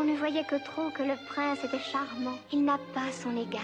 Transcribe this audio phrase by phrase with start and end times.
[0.00, 2.38] On ne voyait que trop que le prince était charmant.
[2.52, 3.60] Il n'a pas son égal.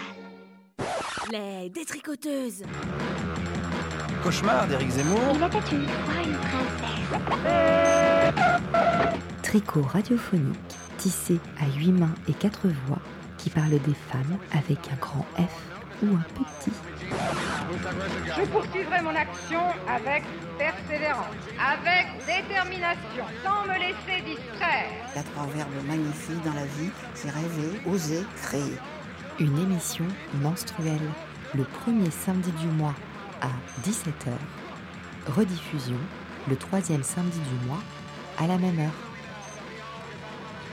[1.31, 2.63] Les détricoteuses
[4.21, 5.21] Cauchemar d'Éric Zemmour.
[5.33, 7.13] Il était une fois une princesse.
[9.43, 13.01] Tricot radiophonique, tissé à huit mains et quatre voix,
[13.37, 16.71] qui parle des femmes avec un grand F ou un petit.
[18.37, 20.23] Je poursuivrai mon action avec
[20.57, 24.91] persévérance, avec détermination, sans me laisser distraire.
[25.13, 28.77] Il y a trois verbes magnifiques dans la vie, c'est rêver, oser, créer.
[29.39, 30.05] Une émission
[30.41, 31.11] menstruelle,
[31.53, 32.95] le premier samedi du mois
[33.41, 33.49] à
[33.87, 34.31] 17h.
[35.27, 35.99] Rediffusion,
[36.47, 37.81] le troisième samedi du mois
[38.37, 38.91] à la même heure.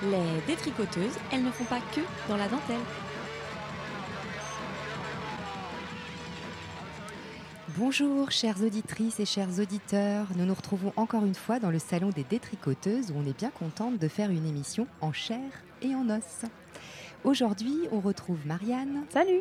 [0.03, 2.77] Les détricoteuses, elles ne font pas que dans la dentelle.
[7.79, 12.11] Bonjour chères auditrices et chers auditeurs, nous nous retrouvons encore une fois dans le salon
[12.11, 15.41] des détricoteuses où on est bien contente de faire une émission en chair
[15.81, 16.45] et en os.
[17.25, 19.05] Aujourd'hui, on retrouve Marianne.
[19.09, 19.41] Salut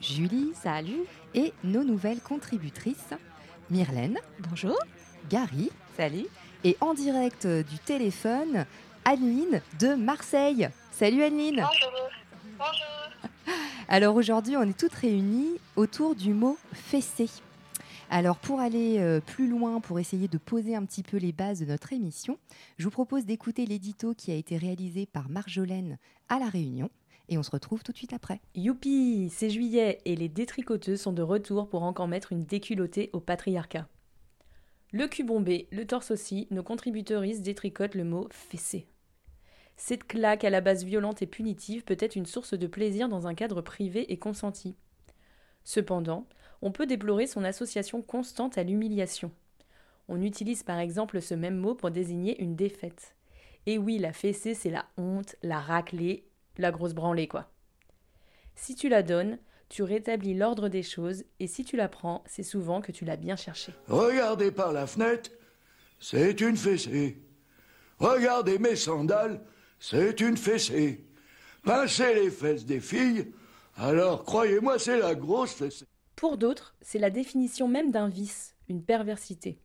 [0.00, 0.52] Julie.
[0.54, 1.00] Salut
[1.34, 3.14] Et nos nouvelles contributrices,
[3.68, 4.18] Myrlène.
[4.48, 4.78] Bonjour
[5.28, 5.70] Gary.
[5.96, 6.26] Salut
[6.62, 8.64] Et en direct du téléphone,
[9.04, 10.68] Adeline de Marseille.
[10.92, 12.10] Salut Adeline Bonjour.
[12.58, 13.54] Bonjour.
[13.88, 17.28] Alors aujourd'hui, on est toutes réunies autour du mot fessé.
[18.14, 21.60] Alors pour aller euh, plus loin, pour essayer de poser un petit peu les bases
[21.60, 22.36] de notre émission,
[22.76, 25.96] je vous propose d'écouter l'édito qui a été réalisé par Marjolaine
[26.28, 26.90] à La Réunion.
[27.30, 28.42] Et on se retrouve tout de suite après.
[28.54, 33.20] Youpi, c'est juillet et les détricoteuses sont de retour pour encore mettre une déculottée au
[33.20, 33.88] patriarcat.
[34.92, 38.88] Le cul bombé, le torse aussi, nos contributrices détricotent le mot fessé.
[39.78, 43.26] Cette claque à la base violente et punitive peut être une source de plaisir dans
[43.26, 44.76] un cadre privé et consenti.
[45.64, 46.26] Cependant,
[46.62, 49.32] on peut déplorer son association constante à l'humiliation.
[50.08, 53.14] On utilise par exemple ce même mot pour désigner une défaite.
[53.66, 56.24] Et oui, la fessée, c'est la honte, la raclée,
[56.58, 57.50] la grosse branlée, quoi.
[58.54, 59.38] Si tu la donnes,
[59.68, 63.16] tu rétablis l'ordre des choses, et si tu la prends, c'est souvent que tu l'as
[63.16, 63.72] bien cherché.
[63.88, 65.30] Regardez par la fenêtre,
[65.98, 67.22] c'est une fessée.
[67.98, 69.40] Regardez mes sandales,
[69.78, 71.06] c'est une fessée.
[71.64, 73.32] Pincez les fesses des filles,
[73.76, 75.86] alors croyez-moi, c'est la grosse fessée.
[76.22, 79.58] Pour d'autres, c'est la définition même d'un vice, une perversité.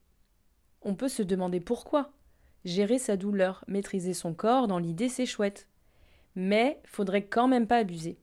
[0.82, 2.14] On peut se demander pourquoi.
[2.66, 5.68] Gérer sa douleur, maîtriser son corps, dans l'idée, c'est chouette.
[6.34, 8.18] Mais faudrait quand même pas abuser.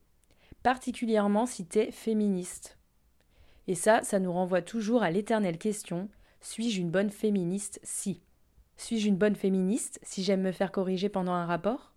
[0.65, 2.77] Particulièrement si t'es féministe.
[3.69, 6.09] Et ça, ça nous renvoie toujours à l'éternelle question
[6.41, 8.21] suis-je une bonne féministe si?
[8.77, 11.93] Suis-je une bonne féministe si j'aime me faire corriger pendant un rapport?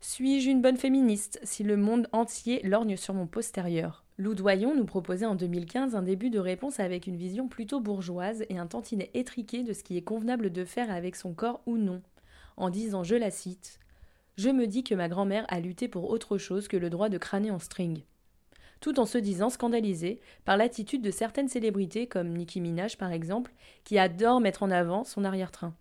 [0.00, 4.01] Suis-je une bonne féministe si le monde entier lorgne sur mon postérieur?
[4.18, 8.44] Lou Doyon nous proposait en 2015 un début de réponse avec une vision plutôt bourgeoise
[8.50, 11.78] et un tantinet étriqué de ce qui est convenable de faire avec son corps ou
[11.78, 12.02] non,
[12.58, 13.80] en disant, je la cite,
[14.36, 17.16] Je me dis que ma grand-mère a lutté pour autre chose que le droit de
[17.16, 18.02] crâner en string.
[18.80, 23.54] Tout en se disant scandalisée par l'attitude de certaines célébrités, comme Nicki Minaj par exemple,
[23.84, 25.74] qui adore mettre en avant son arrière-train.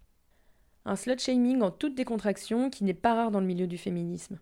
[0.85, 4.39] Un slut-shaming en toute décontraction qui n'est pas rare dans le milieu du féminisme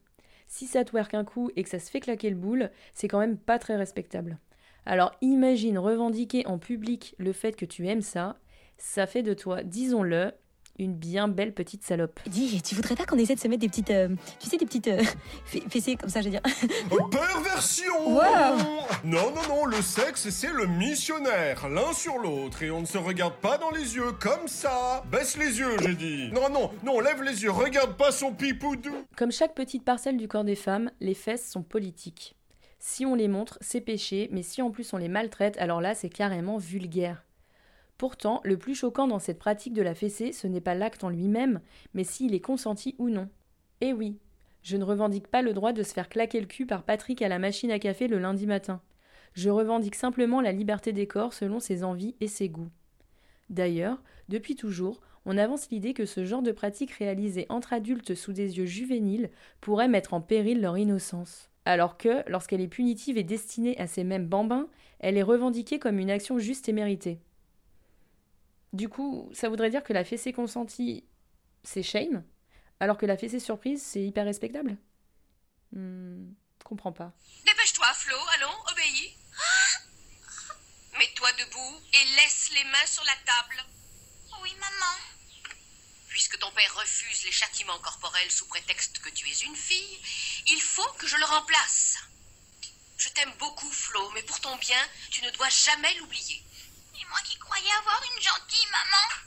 [0.50, 3.08] si ça te work un coup et que ça se fait claquer le boule, c'est
[3.08, 4.40] quand même pas très respectable.
[4.86, 8.38] Alors imagine revendiquer en public le fait que tu aimes ça,
[8.78, 10.34] ça fait de toi, disons-le,
[10.80, 12.20] une bien belle petite salope.
[12.28, 13.92] Dis, tu voudrais pas qu'on essaie de se mettre des petites.
[13.92, 14.10] euh,
[14.40, 14.88] tu sais, des petites.
[14.88, 15.02] euh,
[15.52, 16.42] fe- fessées comme ça, je veux dire?
[17.12, 18.58] Perversion Wow.
[19.04, 22.98] Non, non, non, le sexe, c'est le missionnaire, l'un sur l'autre, et on ne se
[22.98, 27.00] regarde pas dans les yeux, comme ça Baisse les yeux, j'ai dit Non, non, non,
[27.00, 30.92] lève les yeux, regarde pas son pipoudou Comme chaque petite parcelle du corps des femmes,
[31.00, 32.36] les fesses sont politiques.
[32.80, 35.96] Si on les montre, c'est péché, mais si en plus on les maltraite, alors là
[35.96, 37.24] c'est carrément vulgaire.
[38.00, 41.10] Pourtant, le plus choquant dans cette pratique de la fessée, ce n'est pas l'acte en
[41.10, 41.60] lui-même,
[41.94, 43.28] mais s'il est consenti ou non.
[43.82, 44.18] Eh oui,
[44.64, 47.28] je ne revendique pas le droit de se faire claquer le cul par Patrick à
[47.28, 48.82] la machine à café le lundi matin.
[49.34, 52.72] Je revendique simplement la liberté des corps selon ses envies et ses goûts.
[53.50, 58.31] D'ailleurs, depuis toujours, on avance l'idée que ce genre de pratique réalisée entre adultes sous
[58.31, 59.30] des yeux juvéniles
[59.60, 61.50] pourrait mettre en péril leur innocence.
[61.66, 64.69] Alors que, lorsqu'elle est punitive et destinée à ces mêmes bambins,
[65.00, 67.19] elle est revendiquée comme une action juste et méritée.
[68.74, 71.04] Du coup, ça voudrait dire que la fessée consentie,
[71.63, 72.24] c'est shame,
[72.80, 74.77] alors que la fessée surprise, c'est hyper respectable
[75.71, 76.31] Hmm,
[76.63, 77.13] comprends pas.
[77.45, 79.16] Dépêche-toi, Flo, allons, obéis.
[80.98, 83.63] Mets-toi debout et laisse les mains sur la table.
[84.42, 84.95] Oui, maman.
[86.07, 90.00] Puisque ton père refuse les châtiments corporels sous prétexte que tu es une fille,
[90.48, 91.98] il faut que je le remplace.
[92.98, 96.44] Je t'aime beaucoup, Flo, mais pour ton bien, tu ne dois jamais l'oublier.
[97.10, 99.20] Moi qui croyais avoir une gentille maman.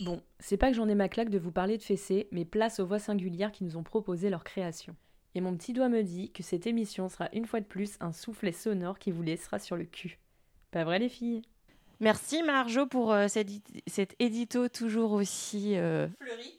[0.00, 2.78] Bon, c'est pas que j'en ai ma claque de vous parler de fessées, mais place
[2.78, 4.96] aux voix singulières qui nous ont proposé leur création.
[5.34, 8.12] Et mon petit doigt me dit que cette émission sera une fois de plus un
[8.12, 10.18] soufflet sonore qui vous laissera sur le cul.
[10.70, 11.42] Pas vrai les filles?
[12.00, 13.48] Merci Marjo pour euh, cet,
[13.86, 16.08] cet édito toujours aussi euh,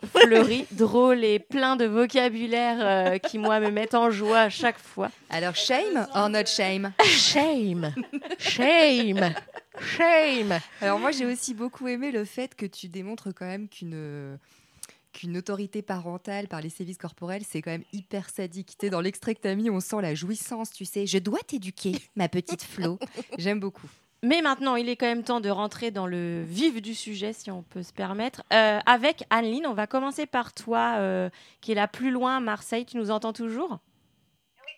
[0.03, 0.65] fleuri.
[0.71, 5.11] drôle et plein de vocabulaire euh, qui moi me mettent en joie à chaque fois.
[5.29, 6.93] Alors shame or not shame?
[7.03, 7.93] Shame,
[8.39, 9.33] shame,
[9.79, 10.59] shame.
[10.81, 14.37] Alors moi j'ai aussi beaucoup aimé le fait que tu démontres quand même qu'une
[15.15, 18.75] qu'une autorité parentale par les sévices corporels, c'est quand même hyper sadique.
[18.77, 21.07] Tu dans l'extrait que t'as mis, on sent la jouissance, tu sais.
[21.07, 22.99] Je dois t'éduquer, ma petite Flo.
[23.37, 23.89] J'aime beaucoup.
[24.23, 27.51] Mais maintenant, il est quand même temps de rentrer dans le vif du sujet, si
[27.51, 28.41] on peut se permettre.
[28.53, 31.29] Euh, avec Anne-Lyne, on va commencer par toi, euh,
[31.61, 32.85] qui est là plus loin, Marseille.
[32.85, 33.79] Tu nous entends toujours?
[34.65, 34.73] Oui.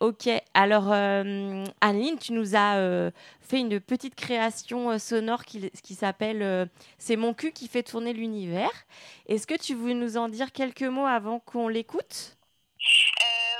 [0.00, 3.10] Ok, alors euh, Anne-Lyne, tu nous as
[3.40, 8.70] fait une petite création sonore qui, qui s'appelle C'est mon cul qui fait tourner l'univers.
[9.26, 12.36] Est-ce que tu veux nous en dire quelques mots avant qu'on l'écoute?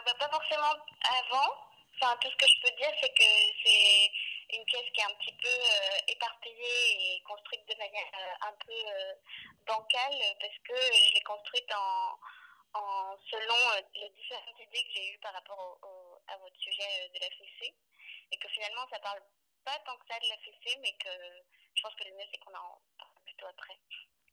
[0.04, 1.52] Bah, Pas forcément avant.
[2.00, 3.24] Enfin, tout ce que je peux dire, c'est que
[3.64, 4.10] c'est
[4.52, 8.52] une pièce qui est un petit peu euh, éparpillée et construite de manière euh, un
[8.64, 9.14] peu euh,
[9.66, 13.56] bancale parce que je l'ai construite en, en selon
[13.94, 15.78] les différentes idées que j'ai eues par rapport
[16.28, 17.74] à votre sujet de la fessée
[18.30, 19.20] et que finalement ça parle
[19.64, 21.10] pas tant que ça de la fessée mais que
[21.74, 23.78] je pense que le mieux c'est qu'on en parle plutôt après.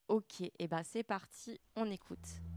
[0.08, 2.49] Ok, et eh ben c'est parti, on écoute.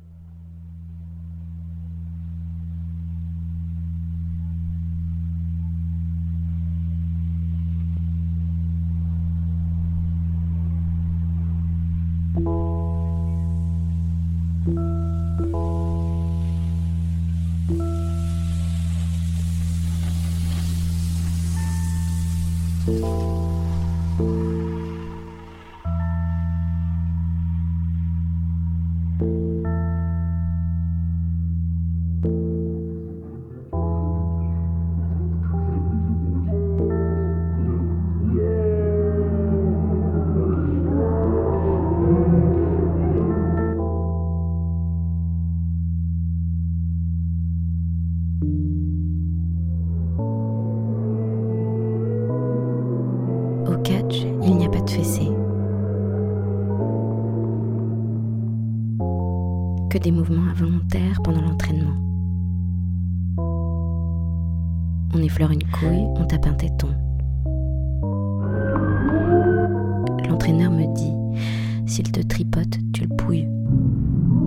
[70.43, 71.39] L'entraîneur me dit,
[71.87, 73.49] s'il te tripote, tu le pouilles.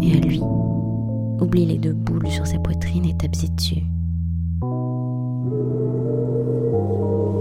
[0.02, 3.82] Et à lui, oublie les deux boules sur sa poitrine et tape dessus.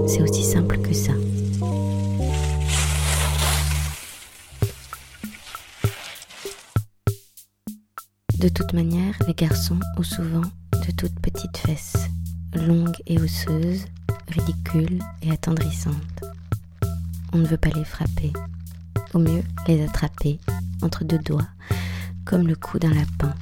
[0.06, 1.14] C'est aussi simple que ça.
[8.38, 10.42] De toute manière, les garçons ont souvent
[10.86, 12.08] de toutes petites fesses,
[12.54, 13.86] longues et osseuses,
[14.28, 16.33] ridicules et attendrissantes.
[17.34, 18.32] On ne veut pas les frapper,
[19.12, 20.38] au mieux les attraper
[20.82, 21.48] entre deux doigts,
[22.24, 23.34] comme le cou d'un lapin.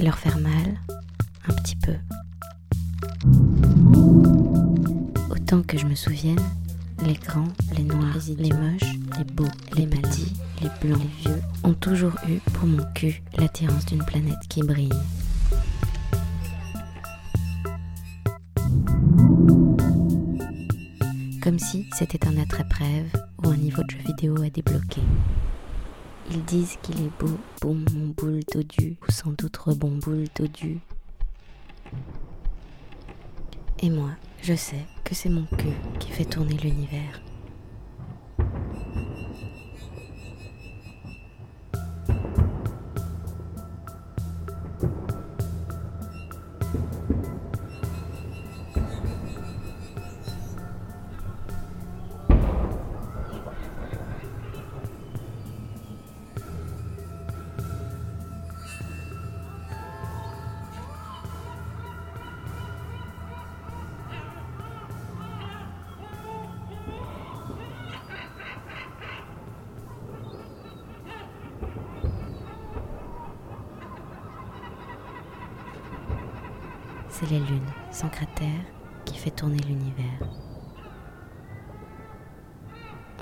[0.00, 0.80] Leur faire mal,
[1.48, 1.94] un petit peu.
[5.30, 6.40] Autant que je me souvienne,
[7.04, 9.44] les grands, les noirs, les moches, les beaux,
[9.76, 14.48] les maudits, les blancs, les vieux ont toujours eu pour mon cul l'attirance d'une planète
[14.48, 14.90] qui brille.
[21.46, 25.02] Comme si c'était un attrape-rêve ou un niveau de jeu vidéo à débloquer.
[26.32, 30.80] Ils disent qu'il est beau, bon mon boule dodu, ou sans doute rebon boule dodu.
[33.78, 34.10] Et moi,
[34.42, 35.68] je sais que c'est mon cul
[36.00, 37.20] qui fait tourner l'univers.
[77.26, 78.60] C'est la Lune sans cratère
[79.04, 80.28] qui fait tourner l'univers.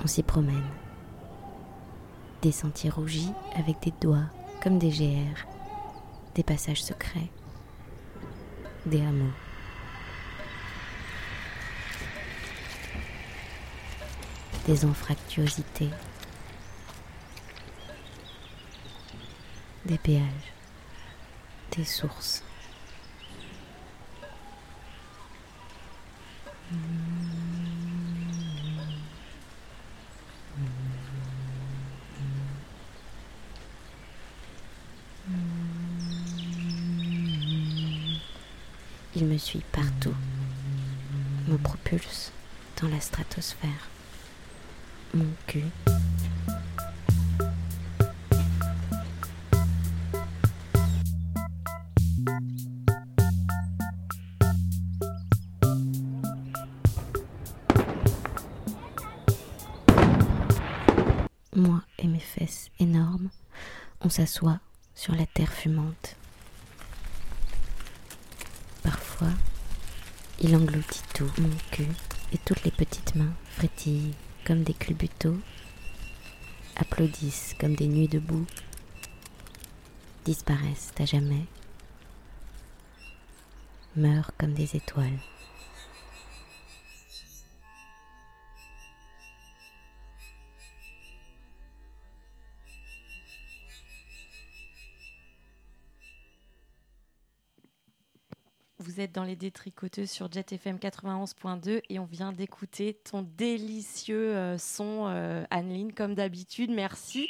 [0.03, 0.69] On s'y promène.
[2.41, 4.29] Des sentiers rougis avec des doigts
[4.61, 5.47] comme des GR,
[6.35, 7.29] des passages secrets,
[8.85, 9.31] des hameaux.
[14.67, 15.91] Des anfractuosités,
[19.85, 20.53] des péages,
[21.75, 22.43] des sources.
[39.17, 40.13] Il me suit partout,
[41.47, 42.31] me propulse
[42.81, 43.69] dans la stratosphère.
[45.13, 45.63] Mon cul
[64.15, 64.61] s'assoit
[64.95, 66.15] sur la terre fumante.
[68.81, 69.33] Parfois,
[70.39, 71.89] il engloutit tout, mon cul,
[72.31, 74.13] et toutes les petites mains frétillent
[74.45, 75.37] comme des culbutos,
[76.77, 78.45] applaudissent comme des nuits debout,
[80.23, 81.45] disparaissent à jamais,
[83.97, 85.19] meurent comme des étoiles.
[99.13, 105.07] Dans les détricoteuses sur Jet FM 91.2 et on vient d'écouter ton délicieux euh, son,
[105.07, 106.71] euh, Anneline, comme d'habitude.
[106.71, 107.29] Merci.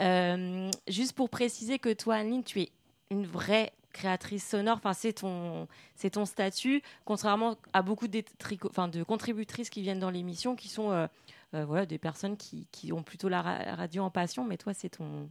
[0.00, 2.70] Euh, juste pour préciser que toi, Anneline, tu es
[3.10, 4.78] une vraie créatrice sonore.
[4.78, 5.68] Enfin, c'est ton,
[6.12, 8.22] ton statut, contrairement à beaucoup de,
[8.68, 11.06] enfin, de contributrices qui viennent dans l'émission, qui sont euh,
[11.52, 14.44] voilà, des personnes qui, qui, ont plutôt la ra radio en passion.
[14.44, 15.30] Mais toi, c'est ton,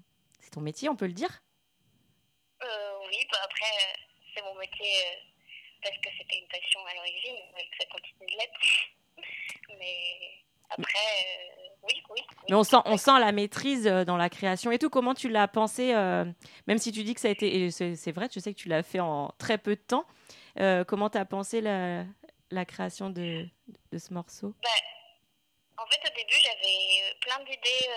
[0.52, 1.42] ton métier, on peut le dire?
[2.62, 3.66] Oui, bah après
[4.34, 4.92] c'est mon métier
[5.84, 8.60] parce que c'était une passion à l'origine et que ça continue de l'être.
[9.80, 14.18] Mais après, euh, oui, oui, oui, Mais on sent, on sent la maîtrise euh, dans
[14.18, 14.90] la création et tout.
[14.90, 16.26] Comment tu l'as pensé, euh,
[16.68, 17.70] même si tu dis que ça a été.
[17.72, 20.06] C'est vrai, je sais que tu l'as fait en très peu de temps.
[20.60, 22.06] Euh, comment tu as pensé la,
[22.52, 23.46] la création de,
[23.92, 24.54] de ce morceau?
[24.64, 24.70] Bah,
[25.78, 27.90] En fait, au début, j'avais plein d'idées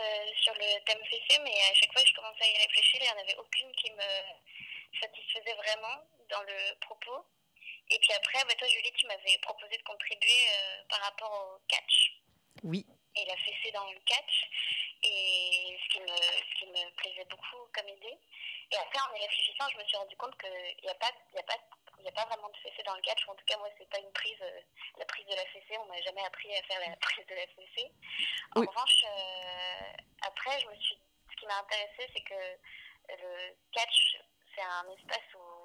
[0.43, 3.05] sur le thème fessé, mais à chaque fois que je commençais à y réfléchir, il
[3.05, 5.97] n'y en avait aucune qui me satisfaisait vraiment
[6.31, 7.25] dans le propos.
[7.91, 11.59] Et puis après, bah, toi, Julie, tu m'avais proposé de contribuer euh, par rapport au
[11.69, 12.13] catch.
[12.63, 12.85] Oui.
[13.17, 14.51] Et la fessée dans le catch.
[15.03, 18.19] Et ce qui, me, ce qui me plaisait beaucoup comme idée.
[18.73, 21.39] Et après, en y réfléchissant, je me suis rendu compte qu'il n'y a pas, y
[21.39, 21.55] a pas,
[22.01, 23.29] il y a pas vraiment de fessée dans le catch.
[23.29, 24.61] En tout cas, moi, c'est pas une prise, euh,
[24.99, 25.79] la prise de la fessée.
[25.79, 27.93] On m'a jamais appris à faire la prise de la fessée.
[28.57, 28.67] En Oui.
[28.67, 30.99] revanche, euh, après, je me suis,
[31.31, 32.59] ce qui m'a intéressé, c'est que
[33.09, 34.19] le catch,
[34.55, 35.56] c'est un espace où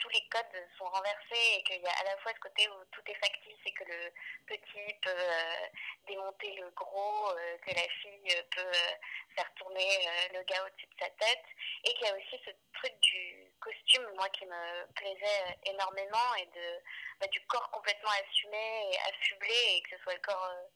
[0.00, 2.84] tous les codes sont renversés et qu'il y a à la fois ce côté où
[2.90, 4.12] tout est factice et que le
[4.46, 5.66] petit peut euh,
[6.08, 8.94] démonter le gros, euh, que la fille euh, peut euh,
[9.36, 11.44] faire tourner euh, le gars au-dessus de sa tête.
[11.84, 16.34] Et qu'il y a aussi ce truc du costume, moi qui me plaisait euh, énormément
[16.38, 16.82] et de,
[17.20, 20.66] bah, du corps complètement assumé et affublé et que ce soit le corps euh,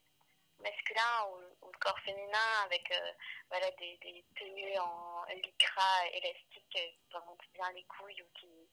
[0.62, 3.12] masculin ou, le corps féminin avec euh,
[3.50, 8.63] voilà, des, tenues en lycra élastique euh, qui remontent bien les couilles ou qui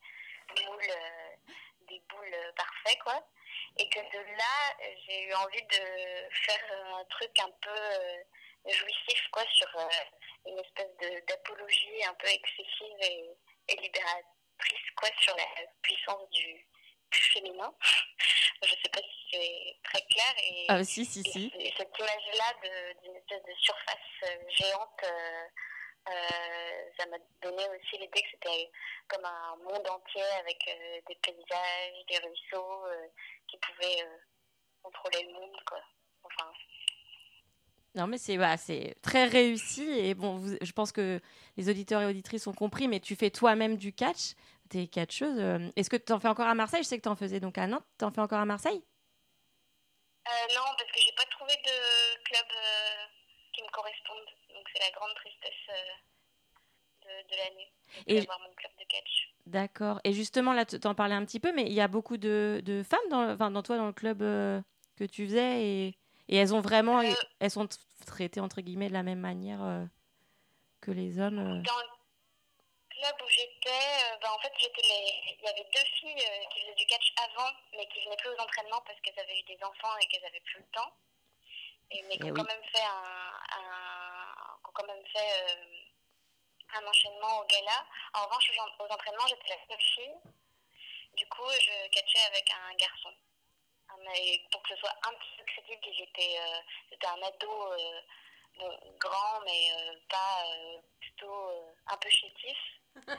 [0.65, 1.53] moulent euh,
[1.87, 3.25] des boules parfaits quoi
[3.77, 8.17] et que de là j'ai eu envie de faire un truc un peu euh,
[8.67, 9.87] jouissif quoi sur euh,
[10.45, 10.91] une espèce
[11.27, 13.29] d'apologie un peu excessive et,
[13.69, 15.45] et libératrice quoi sur la
[15.81, 16.67] puissance du,
[17.11, 17.73] féminin
[18.63, 21.51] je sais pas si c'est très clair et Ah, si, si, si.
[21.59, 25.47] et cette image-là de- d'une espèce de surface géante, euh,
[26.97, 28.71] ça m'a donné aussi l'idée que c'était
[29.07, 33.07] comme un monde entier avec euh, des paysages, des ruisseaux euh,
[33.47, 34.17] qui pouvaient euh,
[34.83, 35.79] contrôler le monde, quoi.
[36.23, 36.51] Enfin,
[37.95, 38.55] Non, mais c'est voilà,
[39.01, 39.83] très réussi.
[39.83, 41.19] Et bon, vous- je pense que
[41.57, 44.33] les auditeurs et auditrices ont compris, mais tu fais toi-même du catch.
[44.69, 45.39] Tu es catcheuse.
[45.39, 46.83] euh, Est-ce que tu en fais encore à Marseille?
[46.83, 47.85] Je sais que tu en faisais donc à Nantes.
[47.99, 48.81] Tu en fais encore à Marseille?
[50.27, 53.05] Euh, non, parce que j'ai pas trouvé de club euh,
[53.53, 54.25] qui me corresponde.
[54.73, 57.71] C'est la grande tristesse euh, de, de l'année,
[58.07, 59.29] Et- d'avoir mon club de catch.
[59.47, 59.99] D'accord.
[60.03, 62.61] Et justement, là, tu t'en parlais un petit peu, mais il y a beaucoup de,
[62.63, 64.61] de femmes dans, enfin, dans toi, dans le club euh,
[64.97, 65.87] que tu faisais, et,
[66.29, 67.11] et elles ont vraiment, Euh.
[67.39, 67.67] elles sont
[68.05, 69.83] traitées entre guillemets de la même manière euh,
[70.79, 71.37] que les hommes.
[71.63, 71.91] Dans le
[72.89, 75.35] club où j'étais, ben, en fait, j'étais les...
[75.39, 76.23] il y avait deux filles
[76.53, 79.43] qui faisaient du catch avant, mais qui venaient plus aux entraînements parce qu'elles avaient eu
[79.43, 80.93] des enfants et qu'elles avaient plus le temps.
[81.91, 82.39] Et, mais qui Eh ont oui.
[82.41, 85.65] quand même fait un, un- qui ont quand même fait euh,
[86.77, 87.85] un enchaînement au gala.
[88.13, 90.15] En revanche, aux, en- aux entraînements, j'étais la seule fille.
[91.17, 93.13] Du coup, je catchais avec un garçon.
[94.15, 97.73] Et pour que ce soit un petit peu crédible, il était, euh, c'était un ado
[97.73, 98.01] euh,
[98.57, 99.69] bon, grand, mais
[100.09, 100.43] pas
[101.01, 102.57] plutôt un peu chétif.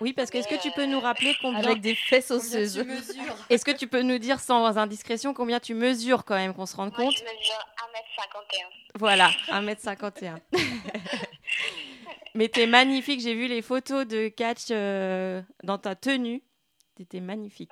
[0.01, 2.79] Oui, parce que est-ce que tu peux nous rappeler combien avec des fesses osseuses
[3.51, 6.77] Est-ce que tu peux nous dire sans indiscrétion combien tu mesures quand même qu'on se
[6.77, 8.99] rende Moi, compte je mesure 1m51.
[8.99, 10.39] Voilà, 1m51.
[12.35, 16.43] Mais t'es magnifique, j'ai vu les photos de catch euh, dans ta tenue.
[16.97, 17.71] T'étais magnifique.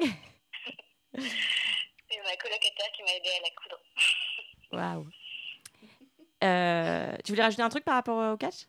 [0.00, 0.10] Oui.
[1.14, 3.78] C'est ma colocataire qui m'a aidé à la coudre.
[4.72, 5.06] Waouh.
[6.42, 8.66] Euh, tu voulais rajouter un truc par rapport au catch?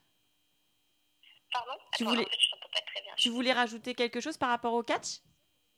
[1.52, 1.74] Pardon?
[1.98, 3.14] Tu voulais- en fait, je t'entends pas très bien.
[3.16, 5.20] Tu voulais rajouter quelque chose par rapport au catch?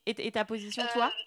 [0.06, 1.08] Et, et ta position, toi?
[1.08, 1.24] Euh,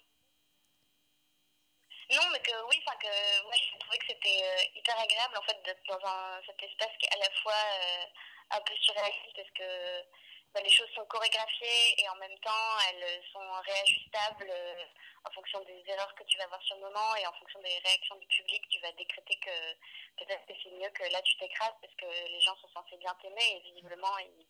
[2.15, 5.41] Non, mais que oui, enfin que moi j'ai trouvé que c'était euh, hyper agréable en
[5.41, 8.05] fait d'être dans un, cet espace qui est à la fois euh,
[8.51, 10.03] un peu surréaliste parce que
[10.55, 14.85] les choses sont chorégraphiées et en même temps elles sont réajustables euh,
[15.25, 17.77] en fonction des erreurs que tu vas avoir sur le moment et en fonction des
[17.85, 19.73] réactions du public, tu vas décréter que
[20.17, 23.15] peut-être que c'est mieux que là tu t'écrases parce que les gens sont censés bien
[23.21, 24.45] t'aimer et visiblement ils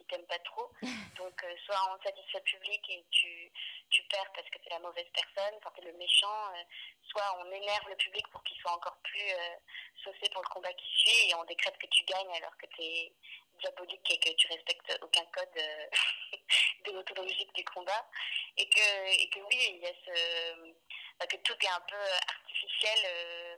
[0.00, 0.70] ils t'aiment pas trop.
[1.18, 3.50] Donc, euh, soit on satisfait le public et tu,
[3.90, 6.62] tu perds parce que tu es la mauvaise personne, quand tu es le méchant, euh,
[7.10, 9.56] soit on énerve le public pour qu'il soit encore plus euh,
[10.04, 12.82] saucé pour le combat qui suit et on décrète que tu gagnes alors que tu
[12.82, 13.12] es
[13.60, 15.86] diabolique et que tu respectes aucun code euh,
[16.84, 18.08] déontologique du combat.
[18.56, 20.72] Et que, et que oui, il y a ce.
[21.18, 21.96] bah, que tout est un peu
[22.28, 23.56] artificiel euh,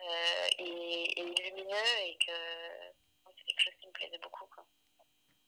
[0.00, 2.32] euh, et, lumineux et que
[3.36, 4.46] c'est quelque chose qui me plaisait beaucoup.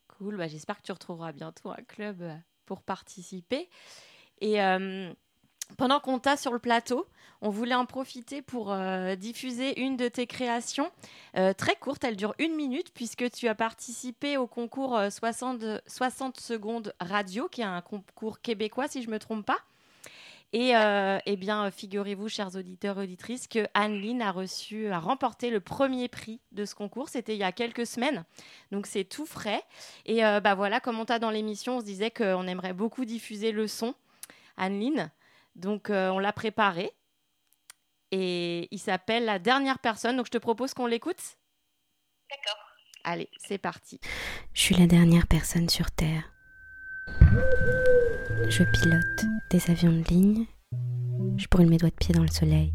[0.09, 2.35] Cool, bah, j'espère que tu retrouveras bientôt un club euh,
[2.66, 3.71] pour participer.
[4.40, 5.12] Et euh,
[5.78, 7.09] pendant qu'on t'a sur le plateau,
[7.42, 10.90] on voulait en profiter pour euh, diffuser une de tes créations
[11.37, 12.04] euh, très courte.
[12.04, 17.49] Elle dure une minute puisque tu as participé au concours euh, 60, 60 secondes radio,
[17.49, 19.59] qui est un concours québécois si je ne me trompe pas.
[20.52, 25.49] Et euh, eh bien, figurez-vous, chers auditeurs et auditrices, que Anne-Lyne a reçu, a remporté
[25.49, 27.09] le premier prix de ce concours.
[27.09, 28.24] C'était il y a quelques semaines,
[28.72, 29.62] donc c'est tout frais.
[30.07, 33.05] Et euh, bah voilà, comme on t'a dans l'émission, on se disait qu'on aimerait beaucoup
[33.05, 33.94] diffuser le son,
[34.57, 35.12] Anne-Lyne.
[35.55, 36.92] Donc euh, on l'a préparé.
[38.12, 40.16] Et il s'appelle La dernière personne.
[40.16, 41.38] Donc je te propose qu'on l'écoute.
[42.31, 42.61] D'accord.
[43.05, 43.99] Allez, c'est parti.
[44.53, 46.33] Je suis la dernière personne sur Terre.
[48.49, 50.46] Je pilote des avions de ligne.
[51.37, 52.75] Je brûle mes doigts de pied dans le soleil.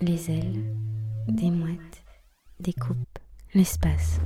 [0.00, 0.64] Les ailes,
[1.28, 2.04] des mouettes,
[2.60, 3.18] des coupes,
[3.54, 4.20] l'espace.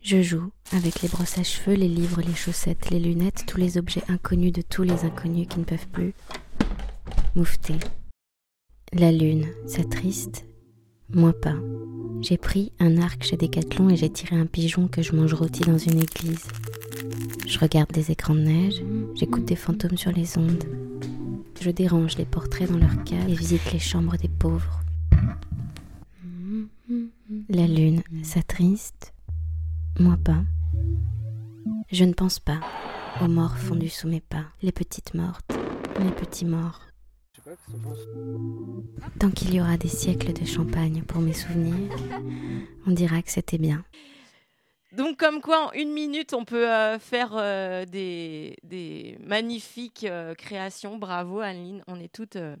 [0.00, 3.78] Je joue avec les brosses à cheveux, les livres, les chaussettes, les lunettes, tous les
[3.78, 6.14] objets inconnus de tous les inconnus qui ne peuvent plus
[7.36, 7.78] moufter.
[8.94, 10.46] La lune s'attriste,
[11.10, 11.54] moi pas.
[12.22, 15.60] J'ai pris un arc chez Decathlon et j'ai tiré un pigeon que je mange rôti
[15.60, 16.46] dans une église.
[17.46, 18.82] Je regarde des écrans de neige,
[19.14, 20.64] j'écoute des fantômes sur les ondes.
[21.60, 24.80] Je dérange les portraits dans leur cas et visite les chambres des pauvres.
[27.50, 29.12] La lune s'attriste,
[30.00, 30.42] moi pas.
[31.92, 32.60] Je ne pense pas
[33.20, 35.52] aux morts fondus sous mes pas, les petites mortes,
[36.00, 36.80] les petits morts.
[39.20, 41.96] Tant qu'il y aura des siècles de champagne pour mes souvenirs,
[42.86, 43.84] on dira que c'était bien.
[44.92, 50.34] Donc, comme quoi, en une minute, on peut euh, faire euh, des, des magnifiques euh,
[50.34, 50.96] créations.
[50.96, 51.84] Bravo, Anne-Lyne.
[51.86, 52.56] On est toutes euh,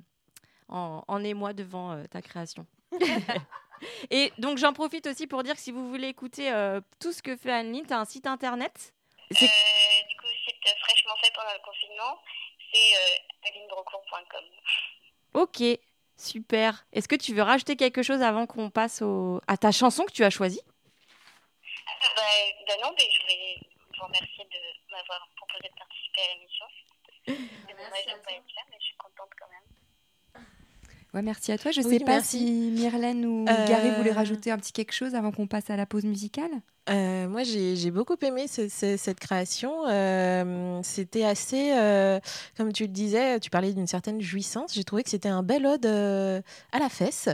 [0.68, 2.66] en, en émoi devant euh, ta création.
[4.10, 7.22] Et donc, j'en profite aussi pour dire que si vous voulez écouter euh, tout ce
[7.22, 8.92] que fait Anne-Lyne, tu as un site internet?
[9.30, 12.18] C'est- Euh, du coup, site fraîchement fait pendant le confinement,
[12.72, 13.16] c'est euh.
[15.34, 15.62] Ok,
[16.16, 16.86] super.
[16.92, 19.40] Est-ce que tu veux rajouter quelque chose avant qu'on passe au...
[19.46, 20.62] à ta chanson que tu as choisie?
[21.86, 22.22] Ah, bah,
[22.66, 23.56] bah non, mais je voulais
[23.98, 26.64] vous remercier de m'avoir proposé de participer à l'émission.
[27.26, 30.44] Dommage de ne pas être là, mais je suis contente quand même.
[31.12, 31.70] Ouais, merci à toi.
[31.70, 32.38] Je Oui, sais pas merci.
[32.38, 35.76] si Myrlène ou Euh, Gary voulaient rajouter un petit quelque chose avant qu'on passe à
[35.76, 36.50] la pause musicale.
[36.88, 39.88] Euh, moi, j'ai beaucoup aimé ce- ce- cette création.
[39.88, 42.20] Euh, c'était assez, euh,
[42.56, 44.72] comme tu le disais, tu parlais d'une certaine jouissance.
[44.74, 47.28] J'ai trouvé que c'était un bel ode à la fesse.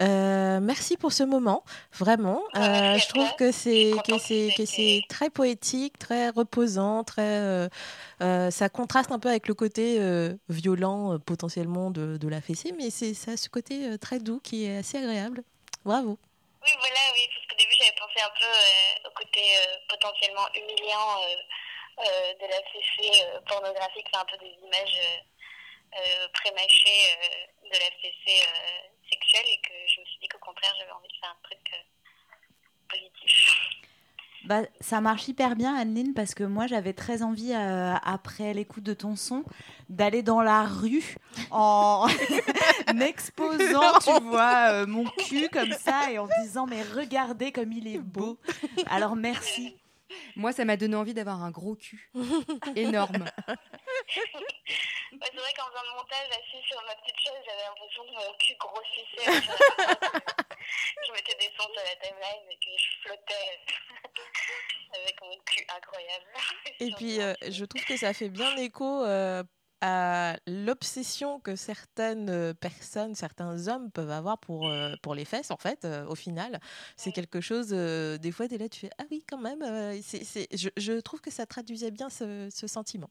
[0.00, 2.40] Merci pour ce moment, vraiment.
[2.54, 7.68] Je trouve que c'est que très poétique, très reposant, très.
[8.20, 9.98] ça contraste un peu avec le côté
[10.48, 14.64] violent potentiellement de, de la fessée, mais c'est ça a ce côté très doux qui
[14.64, 15.42] est assez agréable.
[15.84, 16.18] Bravo.
[16.64, 20.48] Oui, voilà, oui, parce qu'au début, j'avais pensé un peu euh, au côté euh, potentiellement
[20.54, 21.36] humiliant euh,
[22.00, 22.60] euh, de la
[23.24, 27.90] euh, pornographique, enfin, un peu des images euh, euh, prémâchées euh, de la
[28.42, 31.42] euh, sexuelle, et que je me suis dit qu'au contraire, j'avais envie de faire un
[31.44, 31.82] truc euh,
[32.88, 33.83] positif.
[34.46, 38.82] Bah, ça marche hyper bien, Anneline, parce que moi, j'avais très envie, euh, après l'écoute
[38.82, 39.42] de ton son,
[39.88, 41.16] d'aller dans la rue
[41.50, 42.06] en
[43.00, 47.88] exposant, tu vois, euh, mon cul comme ça et en disant, mais regardez comme il
[47.88, 48.38] est beau.
[48.90, 49.76] Alors, merci.
[50.36, 52.10] Moi, ça m'a donné envie d'avoir un gros cul.
[52.76, 53.24] Énorme.
[55.14, 58.14] Ouais, c'est vrai qu'en faisant le montage, assis sur ma petite chaise, j'avais l'impression que
[58.14, 59.46] mon cul grossissait.
[61.06, 63.60] je mettais des sons sur la timeline et que je flottais
[64.92, 66.24] avec mon cul incroyable.
[66.80, 69.44] Et puis, euh, je trouve que ça fait bien écho euh,
[69.86, 75.50] à l'obsession que certaines euh, personnes, certains hommes peuvent avoir pour, euh, pour les fesses,
[75.50, 76.58] en fait, euh, au final.
[76.96, 79.60] C'est quelque chose, euh, des fois, tu es là, tu fais Ah oui, quand même.
[79.62, 83.10] je, je trouve que ça traduisait bien ce, ce sentiment.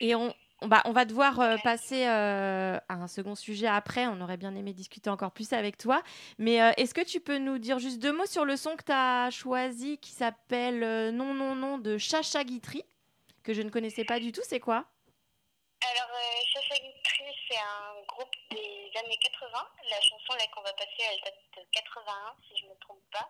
[0.00, 0.32] Et on,
[0.62, 4.06] va, on va devoir euh, passer euh, à un second sujet après.
[4.06, 6.02] On aurait bien aimé discuter encore plus avec toi.
[6.38, 8.84] Mais euh, est-ce que tu peux nous dire juste deux mots sur le son que
[8.84, 12.84] tu as choisi qui s'appelle Non, non, non de Chacha Guitry,
[13.44, 14.42] que je ne connaissais pas du tout.
[14.44, 14.84] C'est quoi?
[15.80, 19.68] Alors, euh, Chacha Guitry, c'est un groupe des années 80.
[19.90, 23.02] La chanson là qu'on va passer, elle date de 81, si je ne me trompe
[23.12, 23.28] pas.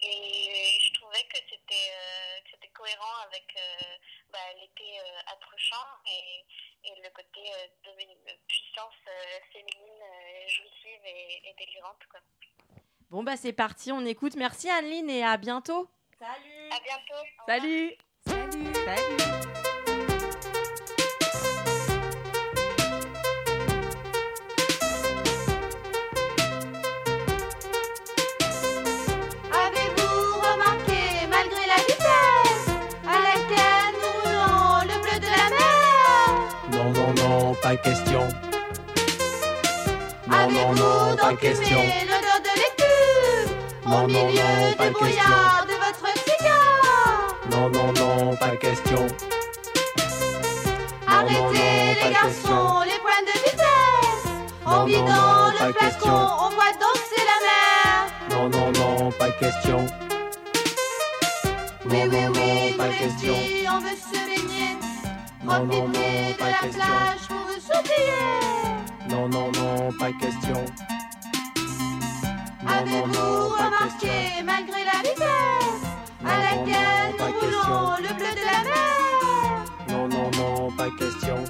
[0.00, 2.28] Et je trouvais que c'était euh,
[2.78, 3.96] cohérent avec euh,
[4.30, 6.44] bah, l'été euh, approchant et,
[6.88, 11.98] et le côté euh, de puissance euh, féminine euh, jouissive et, et délirante.
[12.10, 12.20] Quoi.
[13.10, 14.36] Bon, bah c'est parti, on écoute.
[14.36, 15.88] Merci Anneline et à bientôt.
[16.18, 17.96] Salut À bientôt Salut
[29.52, 32.68] Avez-vous remarqué, malgré la vitesse,
[33.06, 36.28] à laquelle nous roulons le bleu de la mer?
[36.72, 38.22] Non, non, non, pas question.
[40.30, 40.82] Avez-vous
[41.30, 41.54] occupé
[42.06, 43.50] le nord de l'étude
[43.86, 45.77] au milieu des?
[47.58, 48.98] Non, non, non, pas question.
[48.98, 49.06] Non,
[51.08, 52.80] non, Arrêtez non, les garçons, question.
[52.82, 54.26] les points de vitesse
[54.64, 56.12] En vidant le flacon, question.
[56.14, 59.84] on voit danser la mer Non, non, non, pas question.
[61.86, 63.34] Oui, Non, oui, non, oui, pas question.
[63.34, 64.76] filles, on veut se baigner
[65.42, 66.84] Non, non, non, Profiter de la question.
[66.84, 70.64] plage pour vous oublier Non, non, non, pas question.
[72.68, 75.87] Avez-vous remarqué, malgré la vitesse
[76.28, 81.44] à Non, laquelle nous roulons le bleu de la mer Non, non, non, pas question.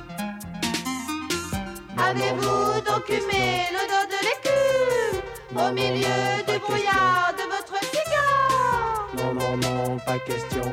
[1.99, 5.21] Avez-vous donc aimé l'odeur de l'écume
[5.57, 10.73] au milieu du brouillard de votre cigare Non, non, non, pas question.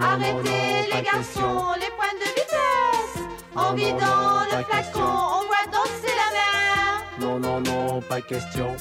[0.00, 3.22] Arrêtez les garçons, les points de vitesse.
[3.54, 7.04] En vidant le flacon, on voit danser la mer.
[7.20, 8.76] Non, non, non, pas question.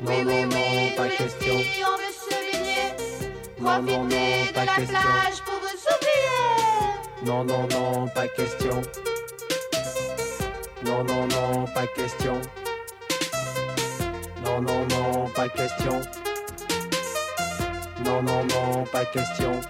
[0.00, 1.54] Non, oui, non, oui, non, pas les question.
[1.54, 5.00] on veut se Non, non, non, pas la question.
[5.00, 8.82] plage pour vous oublier Non, non, non, pas question.
[10.84, 12.40] Non, non, non, pas question.
[14.44, 16.00] Non, non, non, pas question.
[18.04, 19.60] Non, non, non, pas question.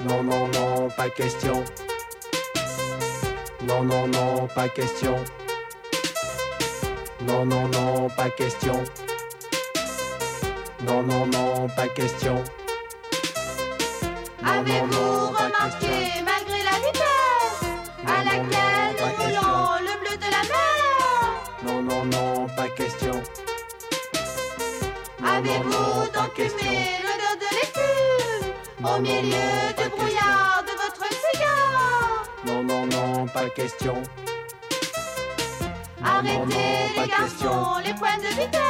[0.00, 1.62] Non, non, non, pas question.
[3.68, 5.14] Non, non, non, pas question.
[7.26, 8.82] Non, non, non, pas question.
[10.84, 12.42] Non, non, non, pas question.
[14.44, 16.24] Avez-vous remarqué, question.
[16.24, 17.62] malgré la vitesse
[18.06, 20.82] à Non, laquelle non, nous roulons le bleu de la mer
[21.64, 23.22] Non, non, non, pas question.
[25.24, 32.86] Avez-vous donc aimé l'odeur de l'écume au milieu du brouillard de votre cigare Non, non,
[32.86, 34.02] non, pas question.
[36.04, 38.62] Arrêtez les garçons, les points de vitesse.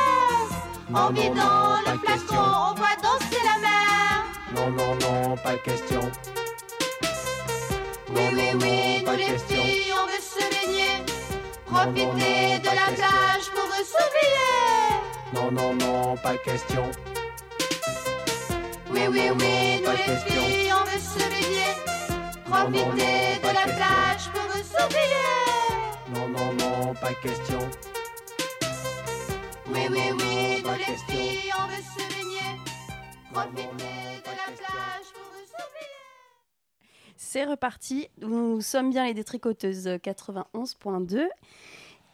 [0.94, 2.38] En vidant le question.
[2.38, 4.24] on voit danser la mer.
[4.54, 6.00] Non, non, non, pas question.
[8.14, 11.04] Oui, oui, oui, nous les filles, on veut se baigner.
[11.64, 14.52] Profiter non, de la plage pour vous oublier
[15.32, 16.90] Non, non, non, pas question.
[18.90, 21.72] Oui, oui, oui, nous les filles, on veut se baigner.
[22.44, 25.71] Profiter de la plage pour vous oublier
[26.14, 27.58] Non, non, non, pas question.
[29.68, 31.06] Oui, oui, non, oui, non, pas les question.
[31.08, 32.60] filles, on veut se baigner
[33.32, 34.66] Profiter non, de la question.
[34.66, 38.08] plage pour vous oublier C'est reparti.
[38.20, 41.28] Nous sommes bien les détricoteuses 91.2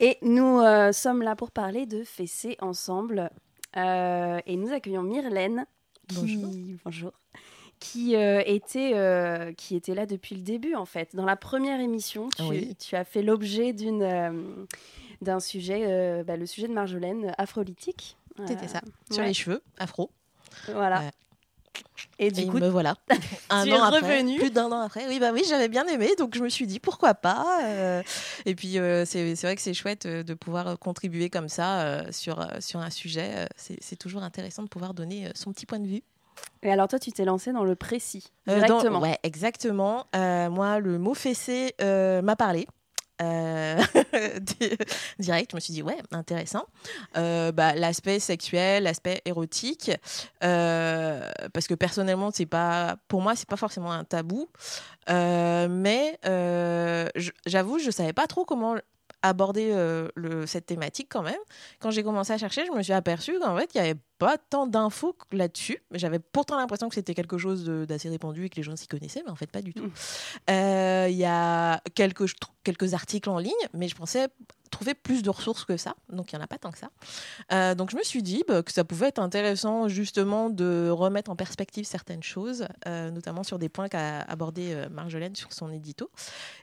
[0.00, 3.30] et nous euh, sommes là pour parler de fessées ensemble.
[3.76, 5.66] Euh, et nous accueillons Myrlène.
[6.08, 6.78] Qui...
[6.84, 7.12] Bonjour.
[7.80, 11.14] Qui, euh, était, euh, qui était là depuis le début en fait.
[11.14, 12.76] Dans la première émission, tu, Oui.
[12.76, 14.32] tu as fait l'objet d'une euh,
[15.22, 18.16] d'un sujet, bah, le sujet de Marjolaine, afrolytique.
[18.46, 18.80] C'était ça.
[19.10, 19.28] Sur ouais.
[19.28, 20.10] les cheveux, afro.
[20.72, 21.02] Voilà.
[22.18, 22.96] Et du Et coup, me voilà.
[23.50, 25.06] Un tu an es après, plus d'un an après.
[25.06, 27.60] Oui, bah oui, j'avais bien aimé, donc je me suis dit pourquoi pas.
[27.64, 28.02] euh,
[28.46, 32.46] et puis euh, c'est vrai que c'est chouette de pouvoir contribuer comme ça euh, sur,
[32.60, 33.46] sur un sujet.
[33.56, 36.02] C'est toujours intéressant de pouvoir donner son petit point de vue.
[36.62, 39.00] Et alors toi, tu t'es lancée dans le précis, Euh, dans- directement.
[39.00, 40.06] ouais, exactement.
[40.16, 42.66] Euh, moi, le mot fessé euh, m'a parlé.
[43.20, 44.76] Di-
[45.18, 46.64] direct, je me suis dit ouais intéressant
[47.14, 49.90] bah, l'aspect sexuel l'aspect érotique
[50.40, 54.46] parce que personnellement c'est pas pour moi c'est pas forcément un tabou
[55.08, 58.76] mais je- j'avoue je savais pas trop comment
[59.22, 61.38] aborder euh, le, cette thématique quand même.
[61.80, 64.36] Quand j'ai commencé à chercher je me suis aperçue qu'en fait il y avait pas
[64.38, 65.82] tant d'infos là-dessus.
[65.92, 69.22] J'avais pourtant l'impression que c'était quelque chose d'assez répandu et que les gens s'y connaissaient
[69.24, 69.90] mais en fait pas du tout.
[70.50, 72.26] Euh, Il y a quelques,
[72.64, 74.28] quelques articles en ligne, mais je pensais
[74.68, 76.90] trouver plus de ressources que ça, donc il n'y en a pas tant que ça.
[77.52, 81.30] Euh, donc je me suis dit bah, que ça pouvait être intéressant justement de remettre
[81.30, 85.70] en perspective certaines choses, euh, notamment sur des points qu'a abordé euh, Marjolaine sur son
[85.70, 86.10] édito.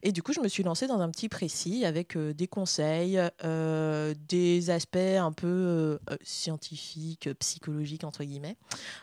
[0.04, 3.20] Et du coup, je me suis lancée dans un petit précis avec euh, des conseils,
[3.44, 8.58] euh, des aspects un peu scientifiques, psychologiques, entre guillemets,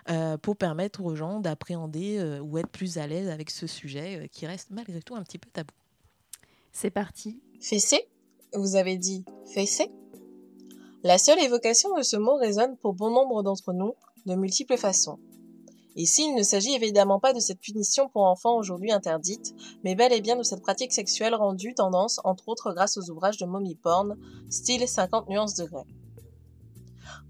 [0.09, 4.23] euh, pour permettre aux gens d'appréhender euh, ou être plus à l'aise avec ce sujet
[4.23, 5.75] euh, qui reste malgré tout un petit peu tabou.
[6.73, 7.41] C'est parti.
[7.61, 8.09] Fessé?
[8.55, 9.91] Vous avez dit fessé
[11.03, 13.95] La seule évocation de ce mot résonne pour bon nombre d'entre nous
[14.27, 15.19] de multiples façons.
[15.97, 20.13] Ici, il ne s'agit évidemment pas de cette punition pour enfants aujourd'hui interdite, mais bel
[20.13, 23.75] et bien de cette pratique sexuelle rendue tendance, entre autres grâce aux ouvrages de mommy
[23.75, 24.19] porn,
[24.51, 25.87] style 50 nuances de grès.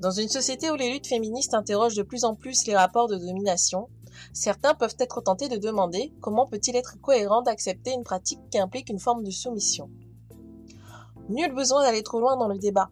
[0.01, 3.17] Dans une société où les luttes féministes interrogent de plus en plus les rapports de
[3.17, 3.89] domination,
[4.33, 8.89] certains peuvent être tentés de demander comment peut-il être cohérent d'accepter une pratique qui implique
[8.89, 9.89] une forme de soumission.
[11.29, 12.91] Nul besoin d'aller trop loin dans le débat.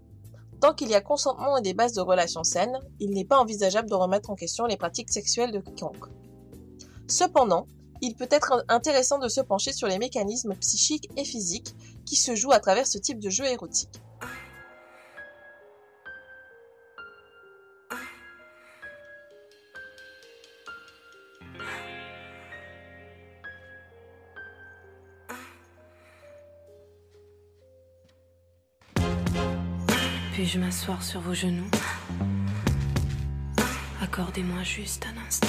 [0.60, 3.88] Tant qu'il y a consentement et des bases de relations saines, il n'est pas envisageable
[3.88, 6.06] de remettre en question les pratiques sexuelles de quiconque.
[7.08, 7.66] Cependant,
[8.02, 11.74] il peut être intéressant de se pencher sur les mécanismes psychiques et physiques
[12.06, 14.00] qui se jouent à travers ce type de jeu érotique.
[30.40, 31.68] Puis-je m'asseoir sur vos genoux
[34.00, 35.46] Accordez-moi juste un instant.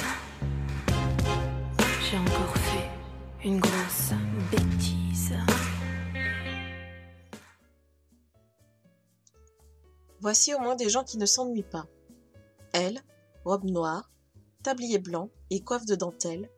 [1.78, 2.90] J'ai encore fait
[3.42, 4.12] une grosse
[4.50, 5.32] bêtise.
[10.20, 11.86] Voici au moins des gens qui ne s'ennuient pas.
[12.74, 13.00] Elle,
[13.46, 14.10] robe noire,
[14.62, 16.50] tablier blanc et coiffe de dentelle,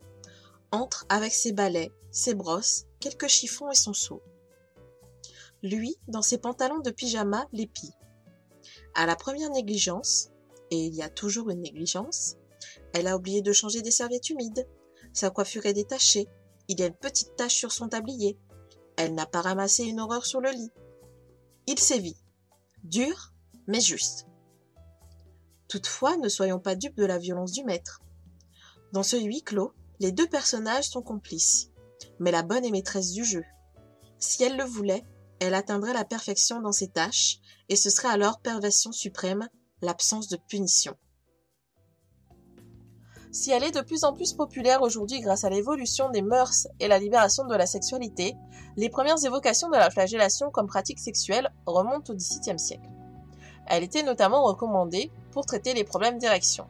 [0.73, 4.21] entre avec ses balais, ses brosses, quelques chiffons et son seau.
[5.63, 7.95] Lui, dans ses pantalons de pyjama, l'épi.
[8.95, 10.31] À la première négligence,
[10.71, 12.37] et il y a toujours une négligence,
[12.93, 14.69] elle a oublié de changer des serviettes humides.
[15.13, 16.29] Sa coiffure est détachée.
[16.69, 18.39] Il y a une petite tache sur son tablier.
[18.97, 20.71] Elle n'a pas ramassé une horreur sur le lit.
[21.67, 22.17] Il sévit.
[22.85, 23.33] Dur,
[23.67, 24.27] mais juste.
[25.69, 28.01] Toutefois, ne soyons pas dupes de la violence du maître.
[28.93, 31.71] Dans ce huis clos, les deux personnages sont complices.
[32.21, 33.43] Mais la bonne est maîtresse du jeu.
[34.19, 35.05] Si elle le voulait,
[35.45, 39.49] elle atteindrait la perfection dans ses tâches, et ce serait alors perversion suprême,
[39.83, 40.97] l'absence de punition.
[43.31, 46.89] Si elle est de plus en plus populaire aujourd'hui grâce à l'évolution des mœurs et
[46.89, 48.37] la libération de la sexualité,
[48.77, 52.89] les premières évocations de la flagellation comme pratique sexuelle remontent au XVIIe siècle.
[53.67, 56.69] Elle était notamment recommandée pour traiter les problèmes d'érection.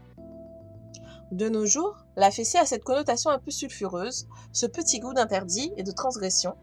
[1.32, 5.72] De nos jours, la fessée a cette connotation un peu sulfureuse, ce petit goût d'interdit
[5.76, 6.56] et de transgression.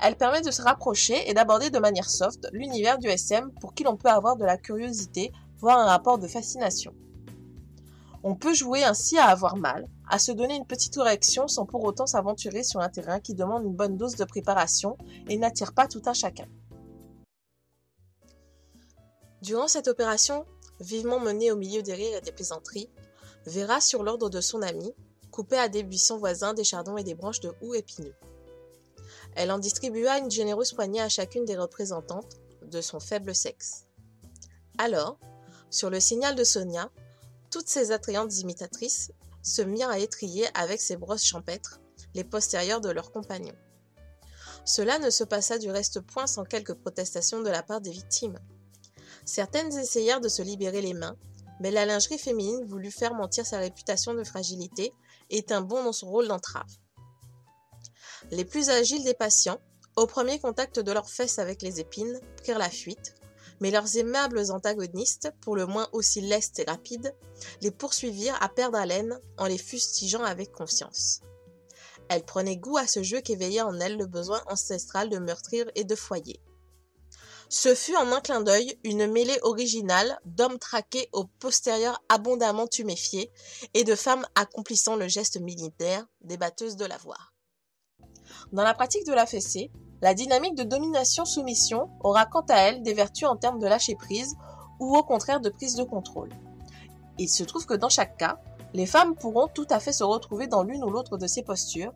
[0.00, 3.84] Elle permet de se rapprocher et d'aborder de manière soft l'univers du SM pour qui
[3.84, 6.94] l'on peut avoir de la curiosité, voire un rapport de fascination.
[8.22, 11.84] On peut jouer ainsi à avoir mal, à se donner une petite érection sans pour
[11.84, 15.86] autant s'aventurer sur un terrain qui demande une bonne dose de préparation et n'attire pas
[15.86, 16.46] tout un chacun.
[19.42, 20.44] Durant cette opération,
[20.80, 22.90] vivement menée au milieu des rires et des plaisanteries,
[23.46, 24.92] Vera, sur l'ordre de son ami,
[25.30, 28.14] coupait à des buissons voisins des chardons et des branches de houx épineux.
[29.36, 33.84] Elle en distribua une généreuse poignée à chacune des représentantes de son faible sexe.
[34.78, 35.18] Alors,
[35.70, 36.90] sur le signal de Sonia,
[37.50, 41.80] toutes ces attrayantes imitatrices se mirent à étrier avec ses brosses champêtres
[42.14, 43.54] les postérieurs de leurs compagnons.
[44.64, 48.38] Cela ne se passa du reste point sans quelques protestations de la part des victimes.
[49.26, 51.16] Certaines essayèrent de se libérer les mains,
[51.60, 54.92] mais la lingerie féminine voulut faire mentir sa réputation de fragilité
[55.30, 56.66] et tint bon dans son rôle d'entrave.
[58.32, 59.60] Les plus agiles des patients,
[59.94, 63.14] au premier contact de leurs fesses avec les épines, prirent la fuite,
[63.60, 67.14] mais leurs aimables antagonistes, pour le moins aussi lestes et rapides,
[67.62, 71.20] les poursuivirent à perdre haleine en les fustigeant avec conscience.
[72.08, 75.84] Elle prenait goût à ce jeu qu'éveillait en elle le besoin ancestral de meurtrir et
[75.84, 76.40] de foyer.
[77.48, 83.30] Ce fut en un clin d'œil une mêlée originale d'hommes traqués au postérieur abondamment tuméfiés
[83.72, 87.35] et de femmes accomplissant le geste militaire des batteuses de lavoir.
[88.52, 89.70] Dans la pratique de la fessée,
[90.02, 94.36] la dynamique de domination-soumission aura quant à elle des vertus en termes de lâcher prise
[94.78, 96.30] ou au contraire de prise de contrôle.
[97.18, 98.38] Il se trouve que dans chaque cas,
[98.74, 101.92] les femmes pourront tout à fait se retrouver dans l'une ou l'autre de ces postures.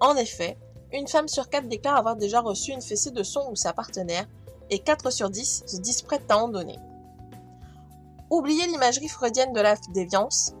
[0.00, 0.56] En effet,
[0.92, 4.26] une femme sur quatre déclare avoir déjà reçu une fessée de son ou sa partenaire
[4.70, 6.78] et 4 sur 10 se disent prêtes à en donner.
[8.30, 10.52] Oubliez l'imagerie freudienne de la déviance,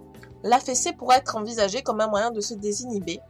[0.42, 3.20] la fessée pourrait être envisagée comme un moyen de se désinhiber,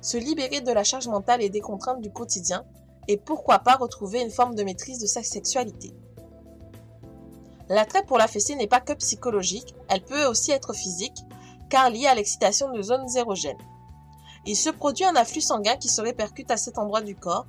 [0.00, 2.64] se libérer de la charge mentale et des contraintes du quotidien,
[3.08, 5.92] et pourquoi pas retrouver une forme de maîtrise de sa sexualité.
[7.68, 11.24] L'attrait pour la fessée n'est pas que psychologique, elle peut aussi être physique,
[11.68, 13.58] car liée à l'excitation de zones érogènes.
[14.46, 17.46] Il se produit un afflux sanguin qui se répercute à cet endroit du corps,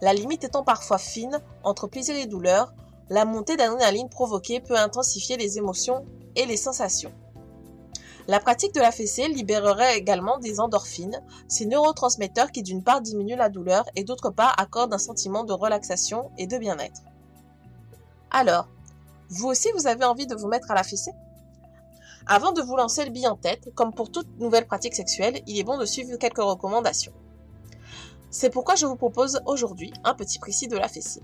[0.00, 2.72] la limite étant parfois fine entre plaisir et douleur,
[3.08, 6.04] la montée d'adrénaline provoquée peut intensifier les émotions
[6.36, 7.12] et les sensations.
[8.28, 13.36] La pratique de la fessée libérerait également des endorphines, ces neurotransmetteurs qui d'une part diminuent
[13.36, 17.00] la douleur et d'autre part accordent un sentiment de relaxation et de bien-être.
[18.30, 18.68] Alors,
[19.30, 21.12] vous aussi vous avez envie de vous mettre à la fessée?
[22.26, 25.58] Avant de vous lancer le billet en tête, comme pour toute nouvelle pratique sexuelle, il
[25.58, 27.12] est bon de suivre quelques recommandations.
[28.30, 31.22] C'est pourquoi je vous propose aujourd'hui un petit précis de la fessée.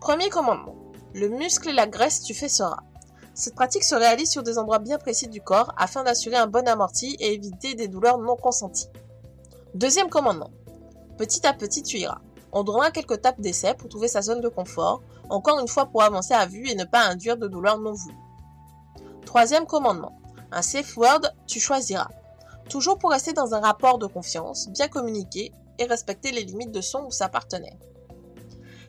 [0.00, 0.76] Premier commandement.
[1.14, 2.84] Le muscle et la graisse tu fesseras.
[3.40, 6.68] Cette pratique se réalise sur des endroits bien précis du corps afin d'assurer un bon
[6.68, 8.90] amorti et éviter des douleurs non consenties.
[9.72, 10.50] Deuxième commandement.
[11.16, 12.20] Petit à petit tu iras.
[12.52, 15.00] On donnera quelques tapes d'essai pour trouver sa zone de confort,
[15.30, 18.14] encore une fois pour avancer à vue et ne pas induire de douleurs non voulues.
[19.24, 20.20] Troisième commandement.
[20.52, 22.10] Un safe word, tu choisiras.
[22.68, 26.82] Toujours pour rester dans un rapport de confiance, bien communiquer et respecter les limites de
[26.82, 27.78] son ou sa partenaire.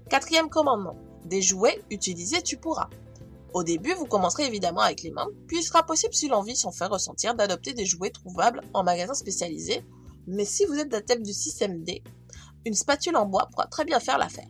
[0.10, 0.98] Quatrième commandement.
[1.24, 2.90] Des jouets utilisés tu pourras.
[3.54, 6.72] Au début, vous commencerez évidemment avec les mains, puis il sera possible si l'envie s'en
[6.72, 9.84] fait ressentir d'adopter des jouets trouvables en magasins spécialisés,
[10.26, 12.02] mais si vous êtes d'adepte du système D,
[12.66, 14.48] une spatule en bois pourra très bien faire l'affaire.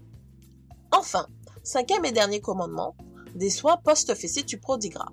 [0.92, 1.28] Enfin,
[1.64, 2.96] cinquième et dernier commandement,
[3.34, 5.10] des soins post-fessés tu prodigueras.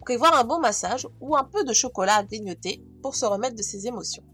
[0.00, 3.62] Prévoir un bon massage ou un peu de chocolat à grignoter pour se remettre de
[3.62, 4.24] ses émotions.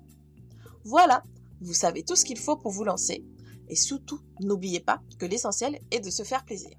[0.84, 1.22] Voilà,
[1.60, 3.24] vous savez tout ce qu'il faut pour vous lancer.
[3.68, 6.70] Et surtout, n'oubliez pas que l'essentiel est de se faire plaisir.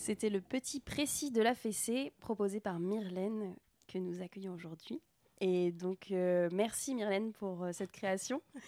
[0.00, 3.54] C'était le petit précis de la fessée proposé par Myrlène
[3.86, 4.98] que nous accueillons aujourd'hui.
[5.42, 8.40] Et donc, euh, merci Myrlène pour euh, cette création.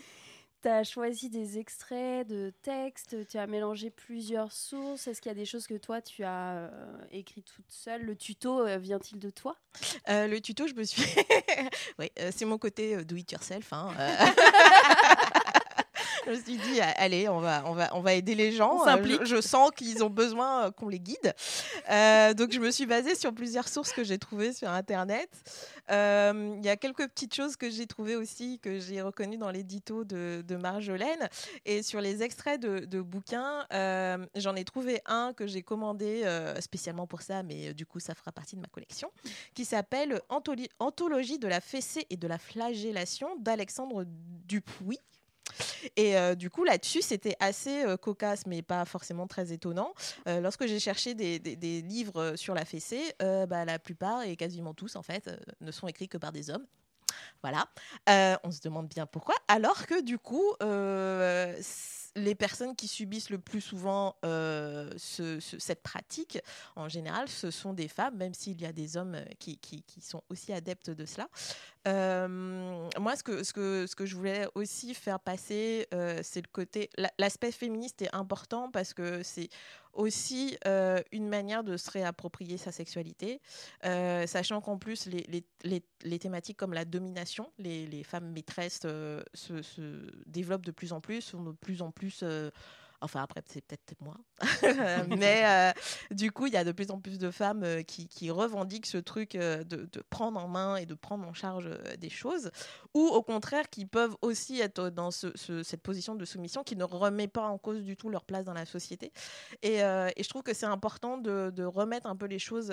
[0.63, 5.09] Tu as choisi des extraits de textes, tu as mélangé plusieurs sources.
[5.09, 8.03] Est-ce qu'il y a des choses que toi, tu as euh, écrites toute seule?
[8.03, 9.57] Le tuto euh, vient-il de toi?
[10.09, 11.03] Euh, le tuto, je me suis.
[11.99, 13.73] oui, c'est mon côté do it yourself.
[13.73, 13.89] hein.
[16.27, 18.87] je me suis dit, allez, on va, on va, on va aider les gens.
[18.87, 21.35] Euh, je, je sens qu'ils ont besoin euh, qu'on les guide.
[21.91, 25.29] Euh, donc, je me suis basée sur plusieurs sources que j'ai trouvées sur Internet.
[25.91, 29.51] Euh, Il y a quelques petites choses que j'ai trouvées aussi, que j'ai reconnues dans
[29.51, 31.29] l'édito de, de Marjolaine.
[31.65, 36.23] Et sur les extraits de, de bouquins, euh, j'en ai trouvé un que j'ai commandé
[36.61, 39.11] spécialement pour ça, mais du coup, ça fera partie de ma collection,
[39.55, 44.05] qui s'appelle Anthologie de la fessée et de la flagellation d'Alexandre
[44.47, 44.99] Dupuis.
[45.97, 49.95] Et euh, du coup, là-dessus, c'était assez euh, cocasse, mais pas forcément très étonnant.
[50.29, 51.39] Euh, lorsque j'ai cherché des,
[51.83, 56.09] livres sur la fessée, bah, la plupart, et quasiment tous en fait, ne sont écrits
[56.09, 56.67] que par des hommes.
[57.43, 57.67] Voilà.
[58.45, 59.35] On se demande bien pourquoi.
[59.49, 60.53] Alors que du coup,
[62.15, 66.39] les personnes qui subissent le plus souvent ce- ce- cette pratique,
[66.77, 69.59] en général, ce sont des femmes, même s'il y a des hommes qui
[70.01, 71.29] sont aussi adeptes de cela.
[71.89, 72.29] Euh,
[72.99, 76.51] moi, ce que, ce, que, ce que je voulais aussi faire passer, euh, c'est le
[76.51, 76.89] côté.
[76.97, 79.49] la- L'aspect féministe est important parce que c'est
[79.93, 83.41] aussi euh, une manière de se réapproprier sa sexualité,
[83.83, 89.23] sachant qu'en plus, les, les, les, les thématiques comme la domination, les, femmes maîtresses se,
[89.35, 89.83] se
[90.27, 92.25] développent de plus en plus, sont de plus en plus.
[93.03, 94.17] Enfin, après, c'est peut-être moi.
[95.09, 95.73] Mais euh,
[96.11, 98.87] du coup, il y a de plus en plus de femmes euh, qui, qui revendiquent
[98.87, 102.51] ce truc euh, de, de prendre en main et de prendre en charge des choses.
[102.95, 106.77] Ou au contraire, qui peuvent aussi être dans ce- ce- cette position de soumission qui
[106.77, 109.13] ne remet pas en cause du tout leur place dans la société.
[109.63, 112.73] Et, et je trouve que c'est important de, de remettre un peu les choses.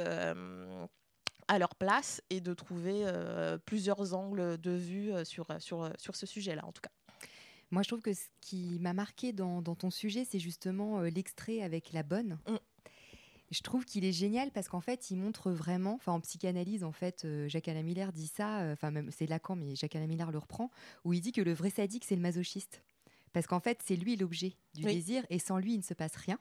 [1.48, 6.26] à leur place et de trouver euh, plusieurs angles de vue sur, sur, sur ce
[6.28, 6.92] sujet-là, en tout cas.
[7.72, 11.10] Moi, je trouve que ce qui m'a marqué dans, dans ton sujet, c'est justement euh,
[11.10, 12.40] l'extrait avec la bonne.
[13.52, 16.92] Je trouve qu'il est génial parce qu'en fait, il montre vraiment, enfin en psychanalyse, en
[16.92, 20.06] fait, euh, Jacques Alain Miller dit ça, euh, enfin même c'est Lacan, mais Jacques Alain
[20.06, 20.70] Miller le reprend,
[21.04, 22.84] où il dit que le vrai sadique, c'est le masochiste.
[23.34, 24.94] Parce qu'en fait, c'est lui l'objet du Oui.
[24.96, 26.38] désir et sans lui, il ne se passe rien.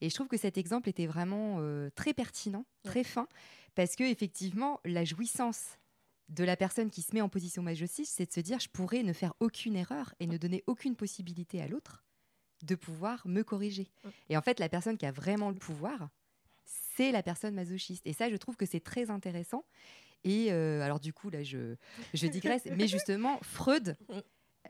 [0.00, 3.28] Et je trouve que cet exemple était vraiment euh, très pertinent, très fin,
[3.74, 5.76] parce que effectivement, la jouissance
[6.28, 9.02] de la personne qui se met en position masochiste, c'est de se dire je pourrais
[9.02, 12.04] ne faire aucune erreur et ne donner aucune possibilité à l'autre
[12.62, 13.90] de pouvoir me corriger.
[14.28, 16.08] Et en fait, la personne qui a vraiment le pouvoir,
[16.64, 18.06] c'est la personne masochiste.
[18.06, 19.64] Et ça, je trouve que c'est très intéressant.
[20.24, 21.76] Et euh, alors du coup, là, je,
[22.14, 22.64] je digresse.
[22.76, 23.96] mais justement, Freud,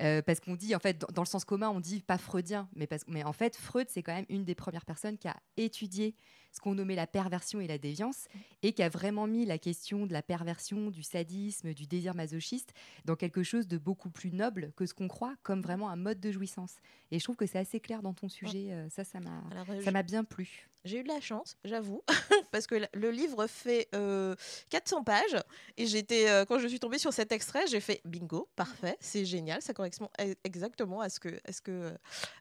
[0.03, 2.69] euh, parce qu'on dit, en fait, dans, dans le sens commun, on dit pas freudien,
[2.75, 5.37] mais, parce, mais en fait, Freud, c'est quand même une des premières personnes qui a
[5.57, 6.15] étudié
[6.53, 8.27] ce qu'on nommait la perversion et la déviance,
[8.63, 12.73] et qui a vraiment mis la question de la perversion, du sadisme, du désir masochiste
[13.05, 16.21] dans quelque chose de beaucoup plus noble que ce qu'on croit, comme vraiment un mode
[16.21, 16.77] de jouissance.
[17.11, 18.73] Et je trouve que c'est assez clair dans ton sujet.
[18.73, 20.69] euh, ça, ça m'a, euh, ça m'a bien plu.
[20.85, 22.03] J'ai eu de la chance, j'avoue,
[22.53, 24.37] parce que le- livre fait euh,
[24.71, 25.37] 400 pages
[25.77, 29.25] et j'étais euh, quand je suis tombée sur cet extrait, j'ai fait bingo, parfait, c'est
[29.25, 31.93] génial, ça correspond e- exactement à ce que est-ce que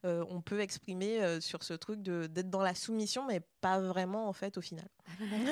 [0.06, 4.05] euh, on peut exprimer sur ce truc de d'être dans la soumission, mais pas vraiment
[4.14, 4.86] en fait au final.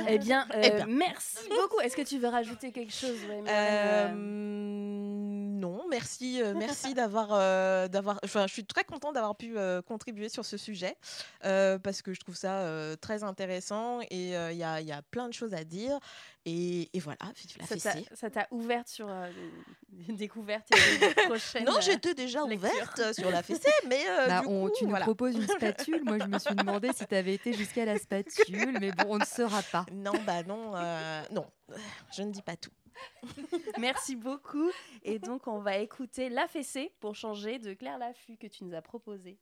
[0.08, 0.86] Eh bien, euh, Eh bien.
[0.88, 1.80] merci beaucoup.
[1.82, 4.14] Est-ce que tu veux rajouter quelque chose, ouais, Euh, euh,
[5.64, 8.20] non, merci, euh, merci d'avoir, euh, d'avoir.
[8.24, 10.96] Enfin, je suis très contente d'avoir pu euh, contribuer sur ce sujet
[11.46, 14.88] euh, parce que je trouve ça euh, très intéressant et euh, il y, a, il
[14.88, 15.98] y a plein de choses à dire
[16.46, 18.06] et, et voilà, vive la ça t'a- fessée.
[18.14, 19.30] ça t'a ouverte sur euh,
[19.90, 21.64] des découvertes et des prochaines.
[21.64, 24.90] Non, j'étais déjà ouverte sur la fessée, mais euh, Bah, du on- coup, tu nous
[24.90, 25.06] voilà.
[25.06, 26.04] proposes une spatule.
[26.04, 29.18] Moi, je me suis demandé si tu avais été jusqu'à la spatule, mais bon, on
[29.20, 29.86] ne saura pas.
[29.94, 31.46] Non, bah non, euh, non,
[32.16, 32.72] je ne dis pas tout.
[33.80, 34.70] Merci beaucoup.
[35.04, 38.74] Et donc, on va écouter La Fessée pour changer de Claire Laffut que tu nous
[38.74, 39.38] as proposé.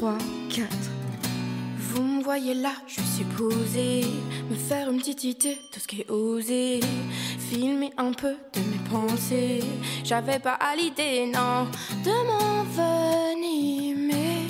[0.00, 0.90] Deux, trois, quatre.
[1.78, 4.06] Vous me voyez là, je suis posée,
[4.48, 6.80] me faire une petite idée de ce qui est osé,
[7.38, 9.62] filmer un peu de mes pensées.
[10.04, 11.66] J'avais pas à l'idée, non,
[12.04, 14.46] de m'envenimer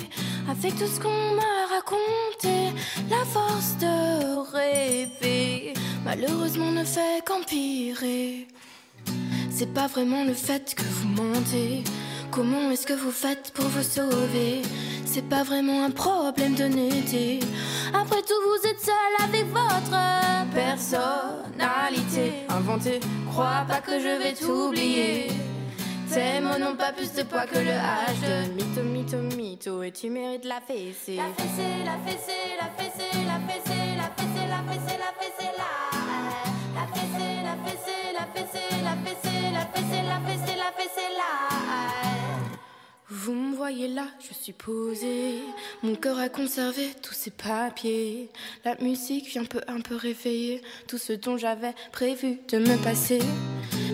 [0.49, 2.71] avec tout ce qu'on m'a raconté.
[3.09, 5.73] La force de rêver,
[6.05, 8.47] malheureusement, ne fait qu'empirer.
[9.49, 11.83] C'est pas vraiment le fait que vous mentez.
[12.31, 14.61] Comment est-ce que vous faites pour vous sauver?
[15.05, 17.41] C'est pas vraiment un problème d'honnêteté.
[17.93, 19.97] Après tout, vous êtes seul avec votre
[20.53, 23.01] personnalité inventée.
[23.29, 25.27] Crois pas que je vais t'oublier.
[26.09, 29.83] Tes mots n'ont pas plus de poids que le H de mytho, mytho, mytho.
[29.83, 31.17] Et tu mérites la fessée.
[31.17, 35.30] La fessée, la fessée, la fessée, la fessée, la fessée, la fessée, la fessée,
[43.13, 45.39] Vous me voyez là, je suis posée.
[45.83, 48.29] Mon cœur a conservé tous ces papiers.
[48.63, 53.19] La musique vient peu un peu réveiller tout ce dont j'avais prévu de me passer.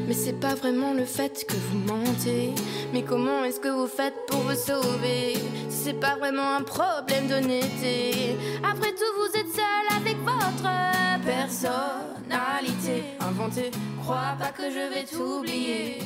[0.07, 2.51] Mais c'est pas vraiment le fait que vous mentez.
[2.93, 5.33] Mais comment est-ce que vous faites pour vous sauver?
[5.67, 8.35] Si c'est pas vraiment un problème d'honnêteté.
[8.63, 10.69] Après tout, vous êtes seul avec votre
[11.25, 13.71] personnalité inventée.
[13.99, 16.03] Crois pas que je vais t'oublier.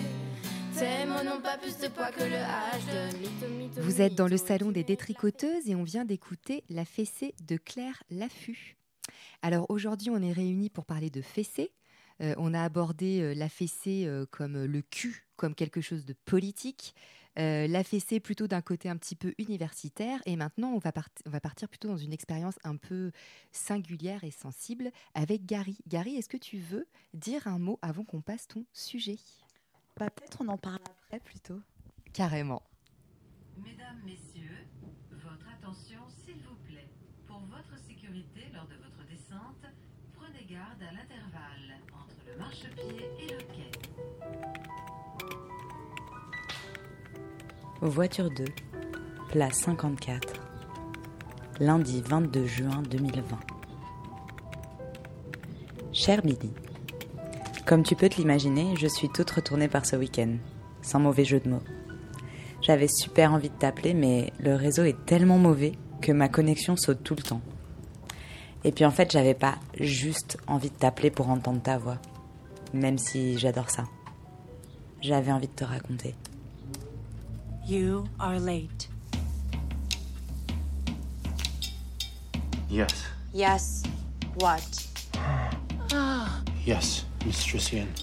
[0.81, 4.15] Tes mots n'ont pas plus de poids que le H de mytho, mytho, Vous êtes
[4.15, 8.77] dans le salon des détricoteuses et on vient d'écouter La fessée de Claire Laffut.
[9.43, 11.71] Alors aujourd'hui, on est réunis pour parler de fessée.
[12.21, 16.13] Euh, on a abordé euh, la fessée euh, comme le cul, comme quelque chose de
[16.25, 16.95] politique.
[17.37, 20.19] La fessée plutôt d'un côté un petit peu universitaire.
[20.25, 23.11] Et maintenant, on va, part- on va partir plutôt dans une expérience un peu
[23.51, 25.77] singulière et sensible avec Gary.
[25.87, 29.17] Gary, est-ce que tu veux dire un mot avant qu'on passe ton sujet?
[29.99, 31.59] Bah, peut-être on en parle après plutôt.
[32.13, 32.61] Carrément.
[33.57, 34.67] Mesdames, Messieurs,
[35.11, 36.87] votre attention s'il vous plaît.
[37.27, 39.65] Pour votre sécurité lors de votre descente,
[40.13, 43.71] prenez garde à l'intervalle entre le marchepied et le quai.
[47.81, 48.45] Voiture 2,
[49.29, 50.33] place 54,
[51.59, 53.39] lundi 22 juin 2020.
[55.91, 56.53] Cher Billy,
[57.65, 60.35] comme tu peux te l'imaginer, je suis toute retournée par ce week-end,
[60.81, 61.63] sans mauvais jeu de mots.
[62.61, 67.03] J'avais super envie de t'appeler, mais le réseau est tellement mauvais que ma connexion saute
[67.03, 67.41] tout le temps.
[68.63, 71.97] Et puis en fait, j'avais pas juste envie de t'appeler pour entendre ta voix,
[72.73, 73.85] même si j'adore ça.
[75.01, 76.15] J'avais envie de te raconter.
[77.67, 78.89] You are late.
[82.69, 82.93] Yes.
[83.33, 83.83] Yes.
[84.39, 84.61] What?
[86.65, 87.05] Yes.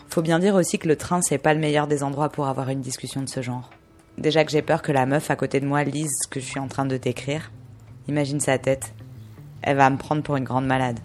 [0.09, 2.69] Faut bien dire aussi que le train, c'est pas le meilleur des endroits pour avoir
[2.69, 3.71] une discussion de ce genre.
[4.17, 6.45] Déjà que j'ai peur que la meuf à côté de moi lise ce que je
[6.45, 7.51] suis en train de t'écrire.
[8.09, 8.95] Imagine sa tête.
[9.63, 10.99] Elle va me prendre pour une grande malade.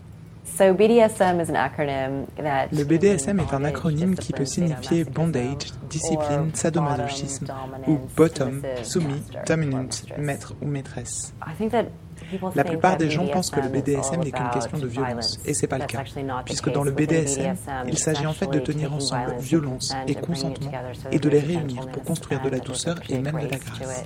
[0.46, 5.72] So BDSM is an acronym that Le BDSM est un acronyme qui peut signifier bondage,
[5.90, 7.48] discipline, sadomasochisme,
[7.88, 9.88] ou bottom, soumis, dominant,
[10.18, 11.34] maître ou maîtresse.
[11.48, 11.86] I think that
[12.30, 14.86] people La think plupart that des gens pensent que le BDSM n'est qu'une question de
[14.86, 16.74] violence, et c'est pas le That's cas, actually not the puisque case.
[16.74, 17.56] dans le BDSM,
[17.88, 20.72] il s'agit en fait de it's tenir actually ensemble violence violence et consentement,
[21.12, 24.04] et de les réunir pour construire de la douceur et même de la grâce.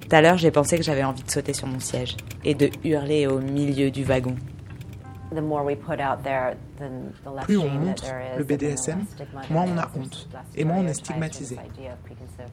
[0.00, 2.70] Tout à l'heure, j'ai pensé que j'avais envie de sauter sur mon siège et de
[2.84, 4.36] hurler au milieu du wagon.
[7.42, 8.04] Plus on montre
[8.36, 9.04] le BDSM,
[9.50, 11.58] moins on a honte, et moins on est stigmatisé.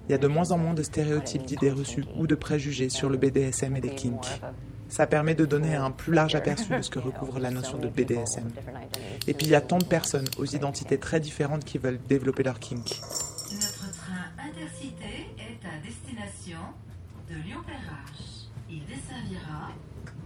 [0.08, 3.10] Il y a de moins en moins de stéréotypes, d'idées reçues ou de préjugés sur
[3.10, 4.42] le BDSM et les kinks.
[4.90, 7.88] Ça permet de donner un plus large aperçu de ce que recouvre la notion de
[7.88, 8.52] BDSM.
[9.26, 12.44] Et puis il y a tant de personnes aux identités très différentes qui veulent développer
[12.44, 13.00] leur kink.
[13.54, 16.60] Notre train intercité est à destination
[17.30, 18.50] de Lyon-Perrache.
[18.70, 19.70] Il desservira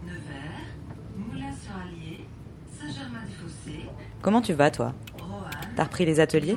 [0.04, 0.74] Nevers,
[1.16, 2.26] Moulins-sur-Allier,
[4.22, 4.94] Comment tu vas, toi?
[5.76, 6.56] T'as repris les ateliers?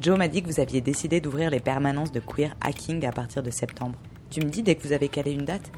[0.00, 3.42] Joe m'a dit que vous aviez décidé d'ouvrir les permanences de queer hacking à partir
[3.42, 3.96] de septembre.
[4.30, 5.70] Tu me dis dès que vous avez calé une date?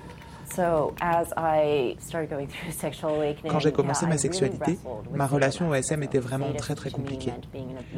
[0.55, 4.79] So as I started going through sexual awakening, Quand j'ai commencé ma really sexualité,
[5.15, 7.33] ma relation au SM était vraiment très très compliquée.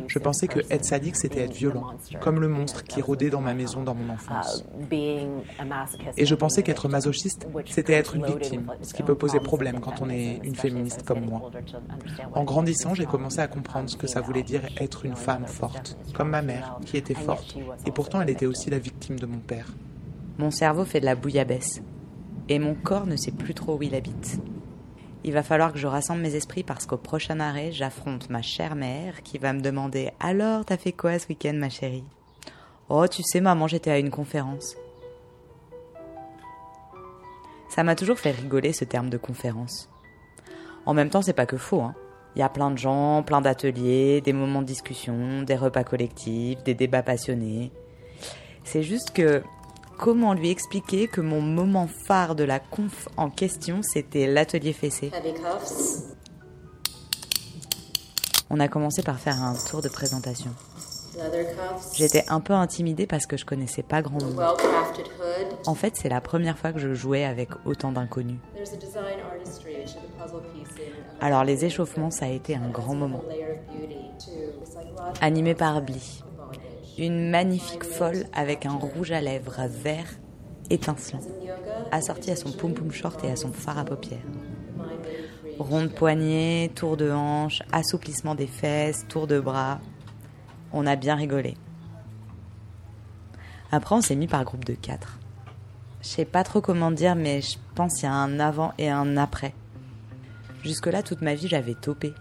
[0.07, 1.87] Je pensais que être sadique c'était être being a violent,
[2.21, 4.65] comme le monstre qui rôdait dans ma maison dans mon enfance.
[4.81, 8.27] uh, being a masochist Et je pensais being a qu'être masochiste, which c'était être une
[8.27, 11.41] victime, ce qui own peut poser problème and quand on est une féministe comme moi.
[11.45, 14.21] older to understand what En it grandissant, j'ai to commencé à comprendre ce que ça
[14.21, 18.31] voulait dire être une femme forte, comme ma mère, qui était forte, et pourtant elle
[18.31, 19.67] était aussi la victime de mon père.
[20.39, 21.83] Mon cerveau fait de la bouillabaisse.
[22.51, 24.41] Et mon corps ne sait plus trop où il habite.
[25.23, 28.75] Il va falloir que je rassemble mes esprits parce qu'au prochain arrêt, j'affronte ma chère
[28.75, 32.05] mère qui va me demander Alors, t'as fait quoi ce week-end, ma chérie?
[32.89, 34.77] Oh, tu sais, maman, j'étais à une conférence.
[37.69, 39.89] Ça m'a toujours fait rigoler ce terme de conférence.
[40.87, 41.83] En même temps, c'est pas que faux.
[41.83, 41.95] Hein.
[42.35, 46.65] Il y a plein de gens, plein d'ateliers, des moments de discussion, des repas collectifs,
[46.65, 47.71] des débats passionnés.
[48.65, 49.45] C'est juste que
[50.01, 55.11] comment lui expliquer que mon moment phare de la conf en question, c'était l'atelier fessé
[58.49, 60.53] On a commencé par faire un tour de présentation.
[61.93, 64.43] J'étais un peu intimidée parce que je connaissais pas grand monde.
[65.67, 68.39] En fait, c'est la première fois que je jouais avec autant d'inconnus.
[71.21, 73.23] Alors les échauffements, ça a été un grand moment.
[75.21, 76.25] Animé par Bly.
[77.01, 80.19] Une magnifique folle avec un rouge à lèvres vert
[80.69, 81.23] étincelant,
[81.93, 84.19] assorti à son pom-pom short et à son fard à paupières.
[85.59, 89.81] Ronde poignée, tour de hanche, assouplissement des fesses, tour de bras.
[90.75, 91.57] On a bien rigolé.
[93.73, 95.19] Après, on s'est mis par groupe de quatre.
[96.03, 98.91] Je sais pas trop comment dire, mais je pense qu'il y a un avant et
[98.91, 99.55] un après.
[100.63, 102.13] Jusque-là, toute ma vie, j'avais topé.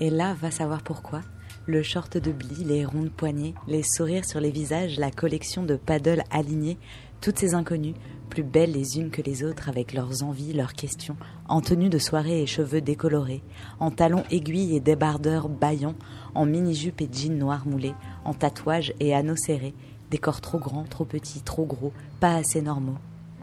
[0.00, 1.20] Et là, va savoir pourquoi.
[1.66, 5.76] Le short de Bly, les rondes poignées, les sourires sur les visages, la collection de
[5.76, 6.76] paddles alignés,
[7.20, 7.94] toutes ces inconnues,
[8.30, 11.16] plus belles les unes que les autres avec leurs envies, leurs questions,
[11.48, 13.44] en tenue de soirée et cheveux décolorés,
[13.78, 15.94] en talons aiguilles et débardeurs baillants,
[16.34, 17.94] en mini-jupe et jeans noirs moulés,
[18.24, 19.74] en tatouages et anneaux serrés,
[20.10, 22.98] des corps trop grands, trop petits, trop gros, pas assez normaux.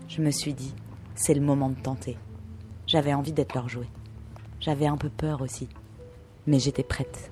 [0.10, 0.74] Je me suis dit,
[1.16, 2.18] c'est le moment de tenter.
[2.86, 3.90] J'avais envie d'être leur jouet.
[4.60, 5.70] J'avais un peu peur aussi,
[6.48, 7.32] mais j'étais prête.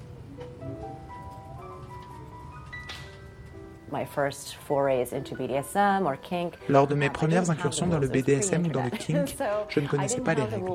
[6.69, 9.35] Lors de mes premières incursions dans le BDSM ou dans le kink,
[9.69, 10.71] je ne connaissais pas les règles.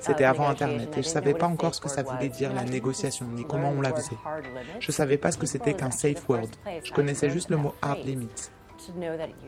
[0.00, 3.26] C'était avant Internet et je savais pas encore ce que ça voulait dire la négociation
[3.26, 4.16] ni comment on la faisait.
[4.78, 6.48] Je savais pas ce que c'était qu'un safe word.
[6.84, 8.50] Je connaissais juste le mot hard limit.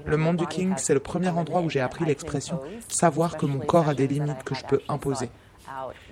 [0.04, 3.58] Le monde du kink, c'est le premier endroit où j'ai appris l'expression savoir que mon
[3.58, 5.30] corps a des limites que je peux imposer.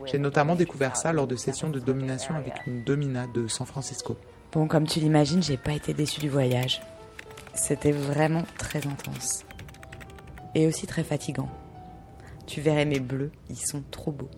[0.06, 4.16] J'ai notamment découvert ça lors de sessions de domination avec une domina de San Francisco.
[4.52, 6.82] Bon, comme tu l'imagines, j'ai pas été déçue du voyage.
[7.54, 9.44] C'était vraiment très intense.
[10.56, 11.48] Et aussi très fatigant.
[12.46, 14.30] Tu verrais mes bleus, ils sont trop beaux.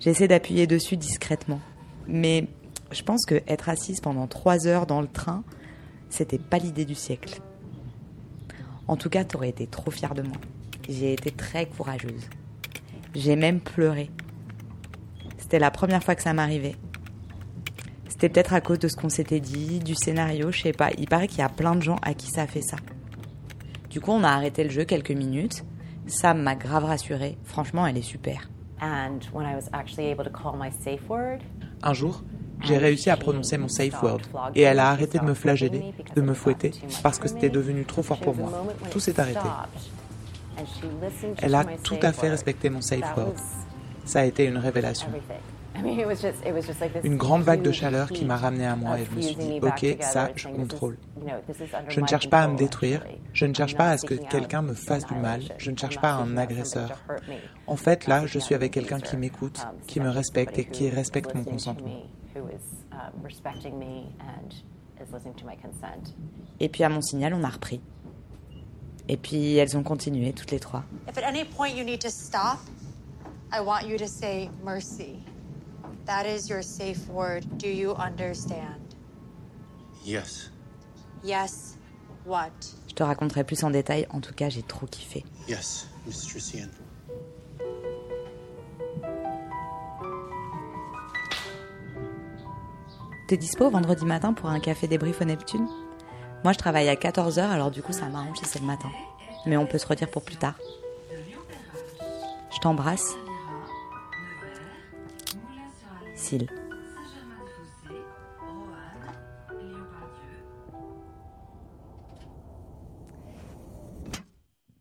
[0.00, 1.60] J'essaie d'appuyer dessus discrètement.
[2.06, 2.46] Mais
[2.90, 5.44] je pense que être assise pendant trois heures dans le train,
[6.08, 7.42] c'était pas l'idée du siècle.
[8.88, 10.38] En tout cas, t'aurais été trop fière de moi.
[10.88, 12.30] J'ai été très courageuse.
[13.14, 14.10] J'ai même pleuré.
[15.36, 16.76] C'était la première fois que ça m'arrivait.
[18.22, 20.90] C'était peut-être à cause de ce qu'on s'était dit, du scénario, je sais pas.
[20.96, 22.76] Il paraît qu'il y a plein de gens à qui ça fait ça.
[23.90, 25.64] Du coup, on a arrêté le jeu quelques minutes.
[26.06, 27.36] Sam m'a grave rassurée.
[27.42, 28.48] Franchement, elle est super.
[28.80, 31.40] And when I was actually able to call my safe word,
[31.82, 32.22] Un jour,
[32.60, 34.20] j'ai réussi à prononcer mon safe word
[34.54, 36.70] et elle a arrêté de me flageller, de me fouetter,
[37.02, 38.52] parce que c'était devenu trop fort pour moi.
[38.92, 39.40] Tout s'est arrêté.
[41.38, 43.34] Elle a tout à fait respecté mon safe word.
[44.04, 45.08] Ça a été une révélation.
[47.04, 49.60] Une grande vague de chaleur qui m'a ramené à moi et je me suis dit,
[49.62, 50.98] ok, ça, je contrôle.
[51.88, 54.62] Je ne cherche pas à me détruire, je ne cherche pas à ce que quelqu'un
[54.62, 57.00] me fasse du mal, je ne cherche pas un agresseur.
[57.66, 61.34] En fait, là, je suis avec quelqu'un qui m'écoute, qui me respecte et qui respecte
[61.34, 62.02] mon consentement.
[66.60, 67.80] Et puis à mon signal, on a repris.
[69.08, 70.84] Et puis elles ont continué, toutes les trois.
[71.08, 72.58] If at any point you need to stop,
[73.52, 75.18] I want you to say mercy.
[76.06, 77.44] That is your safe word.
[77.58, 78.94] Do you understand?
[80.04, 80.50] Yes.
[81.22, 81.78] Yes.
[82.24, 82.50] What?
[82.88, 85.24] Je te raconterai plus en détail, en tout cas, j'ai trop kiffé.
[85.48, 86.68] Yes, Mistress Ian.
[93.28, 95.66] T'es dispo vendredi matin pour un café débrief au Neptune?
[96.44, 98.90] Moi, je travaille à 14h, alors du coup, ça m'arrange si c'est le matin.
[99.46, 100.54] Mais on peut se redire pour plus tard.
[102.52, 103.14] Je t'embrasse.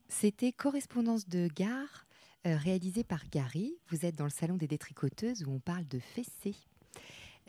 [0.07, 2.05] C'était Correspondance de gare,
[2.45, 3.73] euh, réalisée par Gary.
[3.89, 6.55] Vous êtes dans le salon des détricoteuses où on parle de fessées.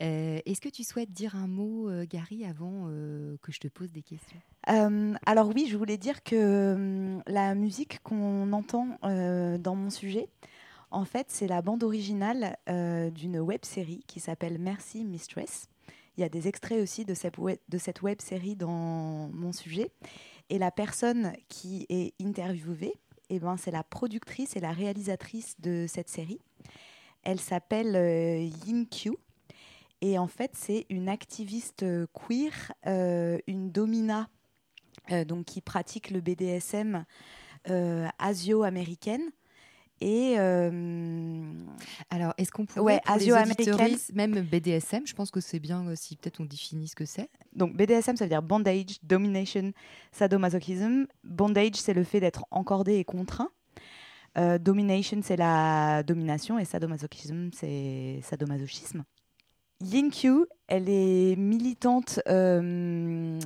[0.01, 3.67] Euh, Est-ce que tu souhaites dire un mot, euh, Gary, avant euh, que je te
[3.67, 4.39] pose des questions?
[4.69, 9.91] Euh, alors oui, je voulais dire que hum, la musique qu'on entend euh, dans mon
[9.91, 10.27] sujet,
[10.93, 15.67] en fait, c'est la bande originale euh, d'une web série qui s'appelle Merci Mistress.
[16.15, 19.89] Il y a des extraits aussi de cette web, série dans mon sujet.
[20.49, 22.93] Et la personne qui est interviewée,
[23.29, 26.39] eh ben, c'est la productrice et la réalisatrice de cette série.
[27.23, 29.11] Elle s'appelle euh, Yin Q.
[30.01, 34.29] Et en fait, c'est une activiste queer, euh, une domina,
[35.11, 37.05] euh, donc qui pratique le BDSM
[38.19, 39.31] asio-américaine.
[40.03, 41.41] Et euh,
[42.09, 43.01] Alors, est-ce qu'on pourrait, Ouais,
[44.13, 47.29] même BDSM, je pense que c'est bien si peut-être on définit ce que c'est.
[47.55, 49.71] Donc BDSM, ça veut dire bondage, domination,
[50.11, 51.05] sadomasochism.
[51.23, 53.49] Bondage, c'est le fait d'être encordé et contraint.
[54.37, 59.05] Euh, domination, c'est la domination et sadomasochism, c'est sadomasochisme.
[59.79, 63.39] Yin Q, elle est militante, euh,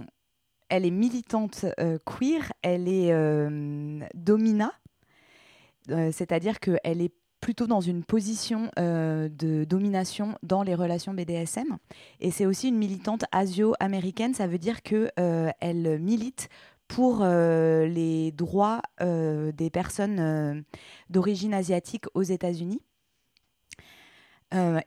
[0.70, 4.74] elle est militante euh, queer, elle est euh, domina,
[5.90, 11.78] Euh, c'est-à-dire qu'elle est plutôt dans une position euh, de domination dans les relations BDSM.
[12.20, 15.52] Et c'est aussi une militante asio-américaine, ça veut dire que euh,
[16.00, 16.50] milite
[16.88, 20.64] pour euh, les droits des personnes
[21.10, 22.82] d'origine asiatique aux États-Unis.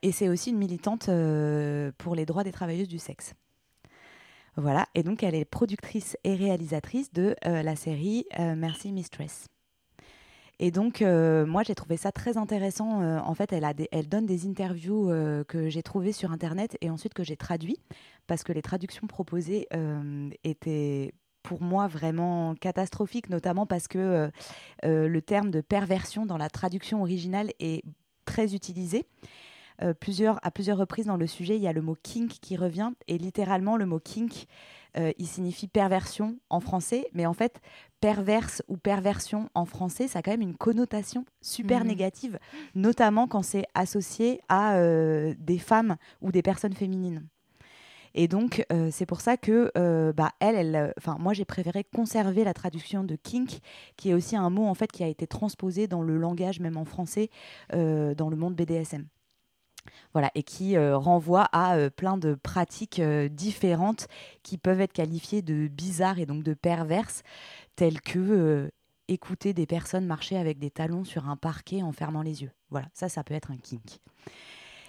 [0.02, 1.10] Et c'est aussi une militante
[1.98, 3.34] pour les droits des travailleuses du sexe.
[4.56, 9.48] Voilà, et donc elle est productrice et réalisatrice de la série Merci Mistress.
[10.62, 13.00] Et donc, euh, moi, j'ai trouvé ça très intéressant.
[13.00, 17.14] Euh, en fait, elle, donne des interviews euh, que j'ai trouvées sur Internet et ensuite
[17.14, 17.78] que j'ai traduit,
[18.26, 19.66] parce que les traductions proposées
[20.44, 24.30] étaient pour moi vraiment catastrophiques, notamment parce que
[24.84, 27.82] le terme de perversion dans la traduction originale est
[28.26, 29.06] très utilisé.
[29.78, 30.38] À plusieurs
[30.76, 33.86] reprises dans le sujet, il y a le mot kink qui revient, et littéralement, le
[33.86, 34.46] mot kink,
[34.96, 37.60] euh, il signifie perversion en français, mais en fait,
[38.00, 41.86] perverse ou perversion en français, ça a quand même une connotation super Mhm.
[41.88, 42.38] négative,
[42.74, 47.26] notamment quand c'est associé à euh, des femmes ou des personnes féminines.
[48.14, 52.42] Et donc, euh, c'est pour ça que, euh, bah, elle, enfin, moi, j'ai préféré conserver
[52.42, 53.60] la traduction de kink,
[53.96, 56.76] qui est aussi un mot en fait qui a été transposé dans le langage, même
[56.76, 57.30] en français,
[57.72, 59.06] euh, dans le monde BDSM.
[60.12, 64.08] Voilà, et qui euh, renvoie à euh, plein de pratiques euh, différentes
[64.42, 67.22] qui peuvent être qualifiées de bizarres et donc de perverses,
[67.76, 68.70] telles que
[69.08, 72.50] écouter des personnes marcher avec des talons sur un parquet en fermant les yeux.
[72.70, 73.98] Voilà, ça, ça peut être un kink.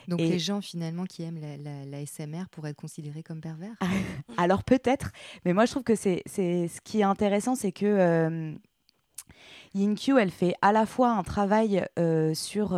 [0.07, 3.39] Donc Et- les gens finalement qui aiment la, la- la SMR pourraient être considérés comme
[3.41, 3.75] pervers?
[4.37, 5.11] Alors peut-être,
[5.45, 8.55] mais moi je trouve que c'est c'est- ce qui est intéressant, c'est que
[9.73, 11.85] Yin Q, elle fait à la fois un travail
[12.33, 12.77] sur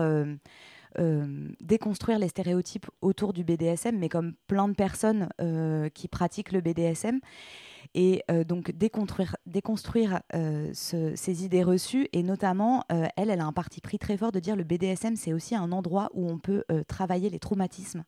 [1.61, 6.61] déconstruire les stéréotypes autour du BDSM, mais comme plein de personnes euh, qui pratiquent le
[6.61, 7.19] BDSM.
[7.95, 13.41] Et euh, donc déconstruire, déconstruire euh, ce- ces idées reçues, et notamment, euh, elle, elle
[13.41, 16.27] a un parti pris très fort de dire le BDSM, c'est aussi un endroit où
[16.29, 18.03] on peut euh, travailler les traumatismes.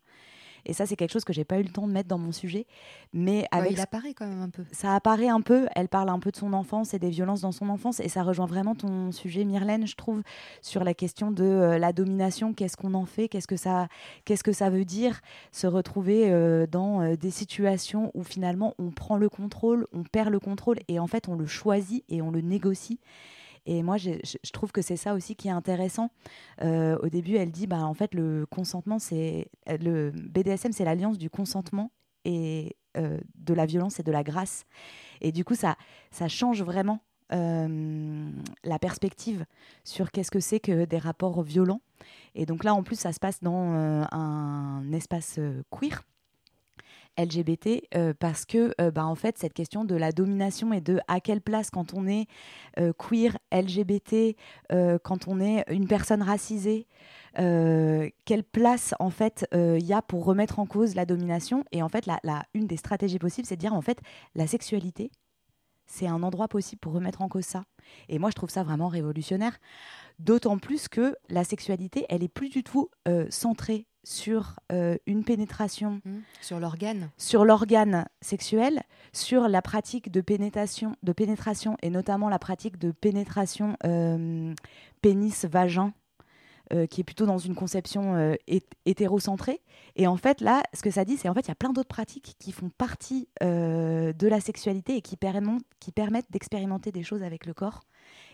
[0.65, 2.31] Et ça, c'est quelque chose que j'ai pas eu le temps de mettre dans mon
[2.31, 2.65] sujet,
[3.13, 4.63] mais Ouais, avec il apparaît quand même un peu.
[4.71, 5.67] ça apparaît un peu.
[5.75, 7.99] Elle parle un peu de son enfance et des violences dans son enfance.
[7.99, 10.21] Et ça rejoint vraiment ton sujet, Myrlène, je trouve,
[10.61, 12.53] sur la question de euh, la domination.
[12.53, 13.87] Qu'est-ce qu'on en fait Qu'est-ce que ça,
[14.25, 18.91] qu'est-ce que ça veut dire Se retrouver euh, dans euh, des situations où finalement on
[18.91, 22.31] prend le contrôle, on perd le contrôle et en fait on le choisit et on
[22.31, 22.99] le négocie.
[23.65, 26.11] Et moi, je trouve que c'est ça aussi qui est intéressant.
[26.61, 31.17] Euh, au début, elle dit, bah, en fait, le consentement, c'est le BDSM, c'est l'alliance
[31.17, 31.91] du consentement
[32.25, 34.65] et euh, de la violence et de la grâce.
[35.21, 35.77] Et du coup, ça,
[36.11, 36.99] ça change vraiment
[37.33, 38.29] euh,
[38.63, 39.45] la perspective
[39.83, 41.81] sur qu'est-ce que c'est que des rapports violents.
[42.35, 45.39] Et donc là, en plus, ça se passe dans un espace
[45.71, 46.03] queer.
[47.17, 50.99] LGBT euh, parce que euh, bah, en fait cette question de la domination et de
[51.07, 52.27] à quelle place quand on est
[52.79, 54.35] euh, queer LGBT
[54.71, 56.87] euh, quand on est une personne racisée
[57.37, 61.65] quelle place en fait il y a pour remettre en cause la domination?
[61.73, 62.19] Et en fait la,
[62.53, 63.99] une des stratégies possibles c'est de dire en fait
[64.35, 65.11] la sexualité
[65.85, 67.65] c'est un endroit possible pour remettre en cause ça.
[68.07, 69.57] Et moi je trouve ça vraiment révolutionnaire
[70.17, 72.89] d'autant plus que la sexualité elle est plus du tout
[73.29, 75.99] centrée sur euh, une pénétration
[76.39, 82.39] sur l'organe sur l'organe sexuel sur la pratique de pénétration de pénétration et notamment la
[82.39, 84.53] pratique de pénétration euh,
[85.01, 85.91] pénis vagin
[86.71, 88.15] euh, qui est plutôt dans une conception
[88.47, 89.61] hét- hétérocentrée.
[89.95, 91.71] Et en fait, là, ce que ça dit, c'est en fait, il y a plein
[91.73, 97.03] d'autres pratiques qui font partie de la sexualité et qui permettent, qui permettent d'expérimenter des
[97.03, 97.81] choses avec le corps.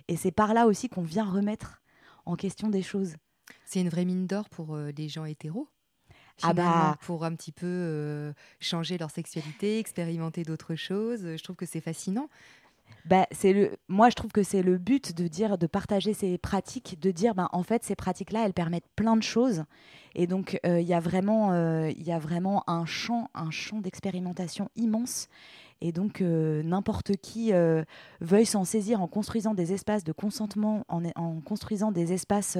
[0.08, 1.82] Et c'est par là aussi qu'on vient remettre
[2.26, 3.16] en question des choses.
[3.72, 5.70] C'est une vraie mine d'or pour euh, les gens hétéros.
[6.44, 6.98] Ah bah.
[7.02, 11.22] pour un petit peu euh, changer leur sexualité, expérimenter d'autres choses.
[11.22, 12.28] Je trouve que c'est fascinant.
[13.06, 16.38] Bah, c'est le, moi, je trouve que c'est le but de dire, de partager ces
[16.38, 19.64] pratiques, de dire, ben, en fait, ces pratiques-là, elles permettent plein de choses.
[20.16, 23.52] Et donc, euh, il y a vraiment, euh, il y a vraiment un champ, un
[23.52, 25.30] champ d'expérimentation immense.
[25.80, 27.52] Et donc, euh, n'importe qui
[28.20, 32.58] veuille s'en saisir en construisant des espaces de consentement, en, en construisant des espaces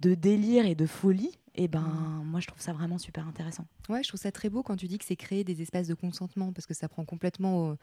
[0.00, 1.38] de délire et de folie.
[1.54, 3.64] Et ben, moi, je trouve ça vraiment super intéressant.
[3.88, 5.94] Ouais, je trouve ça très beau quand tu dis que c'est créer des espaces de
[5.94, 7.76] consentement parce que ça prend complètement au-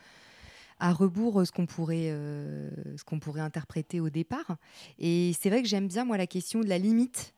[0.79, 4.57] à rebours euh, ce qu'on pourrait, euh, ce qu'on pourrait interpréter au départ.
[4.99, 7.33] Et c'est vrai que j'aime bien moi la question de la limite,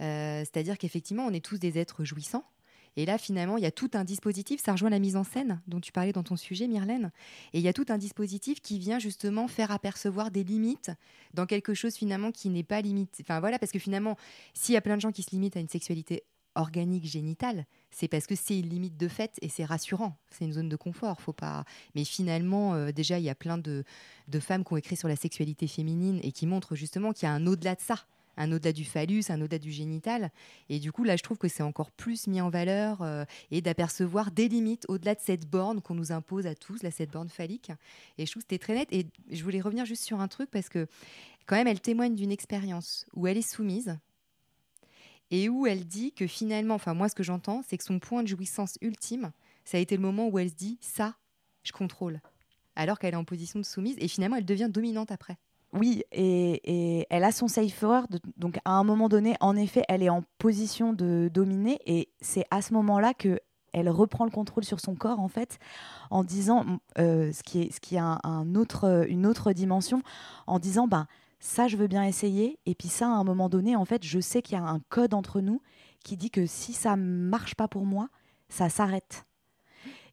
[0.00, 2.44] Euh, c'est-à-dire qu'effectivement on est tous des êtres jouissants.
[2.96, 5.60] Et là, finalement, il y a tout un dispositif, ça rejoint la mise en scène
[5.66, 7.10] dont tu parlais dans ton sujet, Myrlène.
[7.52, 10.90] Et il y a tout un dispositif qui vient justement faire apercevoir des limites
[11.32, 13.18] dans quelque chose finalement qui n'est pas limite.
[13.20, 14.16] Enfin voilà, parce que finalement,
[14.52, 16.24] s'il y a plein de gens qui se limitent à une sexualité
[16.54, 20.16] organique génitale, c'est parce que c'est une limite de fait et c'est rassurant.
[20.30, 21.64] C'est une zone de confort, faut pas.
[21.94, 23.84] Mais finalement, euh, déjà, il y a plein de,
[24.28, 27.30] de femmes qui ont écrit sur la sexualité féminine et qui montrent justement qu'il y
[27.30, 28.06] a un au-delà de ça,
[28.36, 30.30] un au-delà du phallus, un au-delà du génital.
[30.68, 33.60] Et du coup, là, je trouve que c'est encore plus mis en valeur euh, et
[33.60, 37.28] d'apercevoir des limites au-delà de cette borne qu'on nous impose à tous, là, cette borne
[37.28, 37.70] phallique.
[38.18, 38.88] Et je trouve que c'était très net.
[38.92, 40.86] Et je voulais revenir juste sur un truc parce que
[41.46, 43.98] quand même, elle témoigne d'une expérience où elle est soumise
[45.30, 48.22] et où elle dit que finalement, enfin moi ce que j'entends, c'est que son point
[48.22, 49.32] de jouissance ultime,
[49.64, 51.16] ça a été le moment où elle se dit ça,
[51.62, 52.20] je contrôle,
[52.76, 55.38] alors qu'elle est en position de soumise et finalement elle devient dominante après.
[55.74, 58.06] Oui, et, elle a son safe word.
[58.36, 61.78] Donc, à un moment donné, en effet, elle est en position de dominer.
[61.84, 63.40] Et c'est à ce moment-là que
[63.72, 65.58] elle reprend le contrôle sur son corps, en fait,
[66.10, 66.64] en disant,
[66.98, 70.00] euh, ce qui est, une autre dimension,
[70.46, 71.08] en disant, ben,
[71.40, 72.60] ça, je veux bien essayer.
[72.66, 74.80] Et puis ça, à un moment donné, en fait, je sais qu'il y a un
[74.90, 75.60] code entre nous
[76.04, 78.08] qui dit que si ça marche pas pour moi,
[78.48, 79.26] ça s'arrête.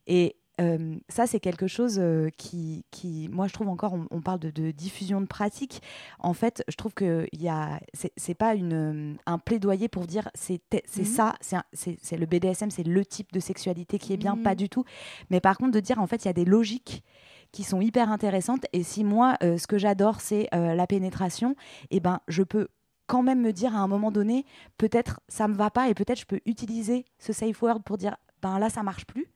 [0.08, 4.20] Et euh, ça, c'est quelque chose euh, qui, qui, moi, je trouve encore, on, on
[4.22, 5.82] parle de, de diffusion de pratiques.
[6.20, 7.80] En fait, je trouve que y a,
[8.16, 11.04] c'est pas une, un plaidoyer pour dire c'est Mhm.
[11.04, 11.34] ça,
[11.72, 14.42] c'est le BDSM, c'est le type de sexualité qui est bien, Mhm.
[14.42, 14.84] pas du tout.
[15.30, 17.02] Mais par contre, de dire en fait, il y a des logiques
[17.50, 18.64] qui sont hyper intéressantes.
[18.72, 21.54] Et si moi, euh, ce que j'adore, c'est la pénétration,
[21.90, 22.68] et ben, je peux
[23.06, 24.46] quand même me dire à un moment donné,
[24.78, 28.16] peut-être ça me va pas, et peut-être je peux utiliser ce safe word pour dire,
[28.40, 29.26] ben là, ça marche plus.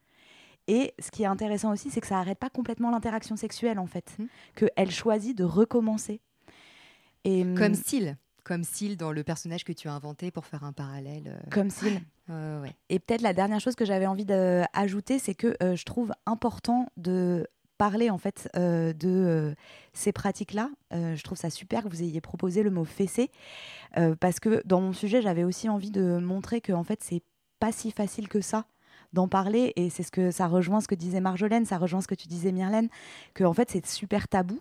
[0.69, 3.87] Et ce qui est intéressant aussi, c'est que ça arrête pas complètement l'interaction sexuelle, en
[3.87, 4.17] fait.
[4.57, 6.21] Qu'elle choisit de recommencer.
[7.25, 10.73] Et, Comme Syl, comme Syl dans le personnage que tu as inventé pour faire un
[10.73, 11.25] parallèle.
[11.29, 12.01] euh, Comme Syl.
[12.29, 12.73] Ouais, ouais.
[12.89, 16.89] Et peut-être la dernière chose que j'avais envie d'ajouter, c'est que euh, je trouve important
[16.97, 17.47] de
[17.79, 19.55] parler en fait euh, de euh,
[19.93, 20.71] ces pratiques-là.
[20.95, 23.31] Euh, je trouve ça super que vous ayez proposé le mot fessé
[23.99, 27.23] euh, parce que dans mon sujet, j'avais aussi envie de montrer que en fait, c'est
[27.61, 28.64] pas si facile que ça
[29.12, 29.72] d'en parler.
[29.76, 32.28] Et c'est ce que ça rejoint ce que disait Marjolaine, ça rejoint ce que tu
[32.28, 32.88] disais Myrlène,
[33.34, 34.61] que en fait c'est super tabou.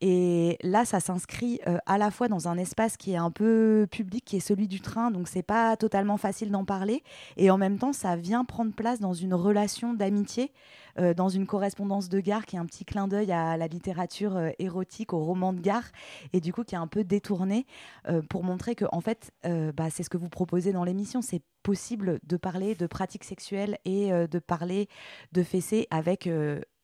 [0.00, 3.88] Et là, ça s'inscrit euh, à la fois dans un espace qui est un peu
[3.90, 7.02] public, qui est celui du train, donc c'est pas totalement facile d'en parler.
[7.36, 10.52] Et en même temps, ça vient prendre place dans une relation d'amitié,
[11.00, 14.36] euh, dans une correspondance de gare qui est un petit clin d'œil à la littérature
[14.36, 15.90] euh, érotique, au roman de gare,
[16.32, 17.66] et du coup qui est un peu détourné
[18.28, 22.20] pour montrer que en fait, bah, c'est ce que vous proposez dans l'émission, c'est possible
[22.22, 24.88] de parler de pratiques sexuelles et de parler
[25.32, 26.28] de fessées avec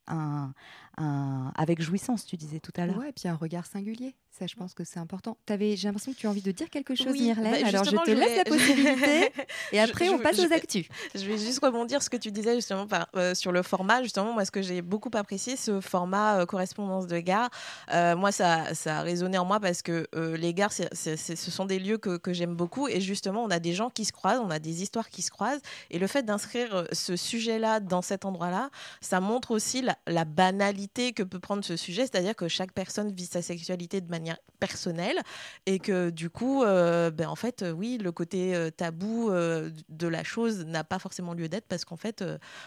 [0.07, 0.53] un,
[0.97, 2.97] un- avec jouissance, tu disais tout à l'heure.
[2.97, 4.15] Ouais, et puis un regard singulier.
[4.37, 5.37] Ça, je pense que c'est important.
[5.45, 7.53] T'avais- J'ai l'impression que tu as envie de dire quelque chose, Oui, Myrlène.
[7.61, 9.31] bah, Alors, je te laisse voulais- la possibilité.
[9.71, 10.87] et après, je- on passe je aux vais- actus.
[11.13, 14.03] Je vais juste rebondir ce que tu disais justement par- euh, sur le format.
[14.03, 17.49] Justement, moi, ce que j'ai beaucoup apprécié, ce format euh, correspondance de gare.
[17.93, 21.65] Euh, moi, ça, ça a résonné en moi parce que euh, les gares, ce sont
[21.65, 22.89] des lieux que, que j'aime beaucoup.
[22.89, 25.31] Et justement, on a des gens qui se croisent, on a des histoires qui se
[25.31, 25.61] croisent.
[25.91, 28.69] Et le fait d'inscrire ce sujet-là dans cet endroit-là,
[28.99, 32.03] ça montre aussi la, la banalité que peut prendre ce sujet.
[32.03, 35.19] C'est-à-dire que chaque personne vit sa sexualité de manière personnelle
[35.65, 40.07] et que du coup, euh, ben, en fait, oui, le côté euh, tabou euh, de
[40.07, 42.23] la chose n'a pas forcément lieu d'être parce qu'en fait,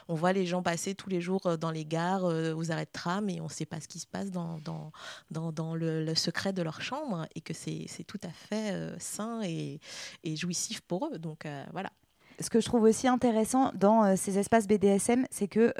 [0.08, 3.28] on voit les gens passer tous les jours dans les gares, aux arrêts de tram
[3.28, 6.62] et on ne sait pas ce qui se passe dans, dans, dans, le, secret de
[6.62, 9.80] leur chambre et que c'est tout à fait sain et,
[10.24, 11.18] jouissif pour eux.
[11.18, 11.90] Donc voilà.
[12.40, 15.72] ce que je trouve aussi intéressant dans ces espaces BDSM, c'est que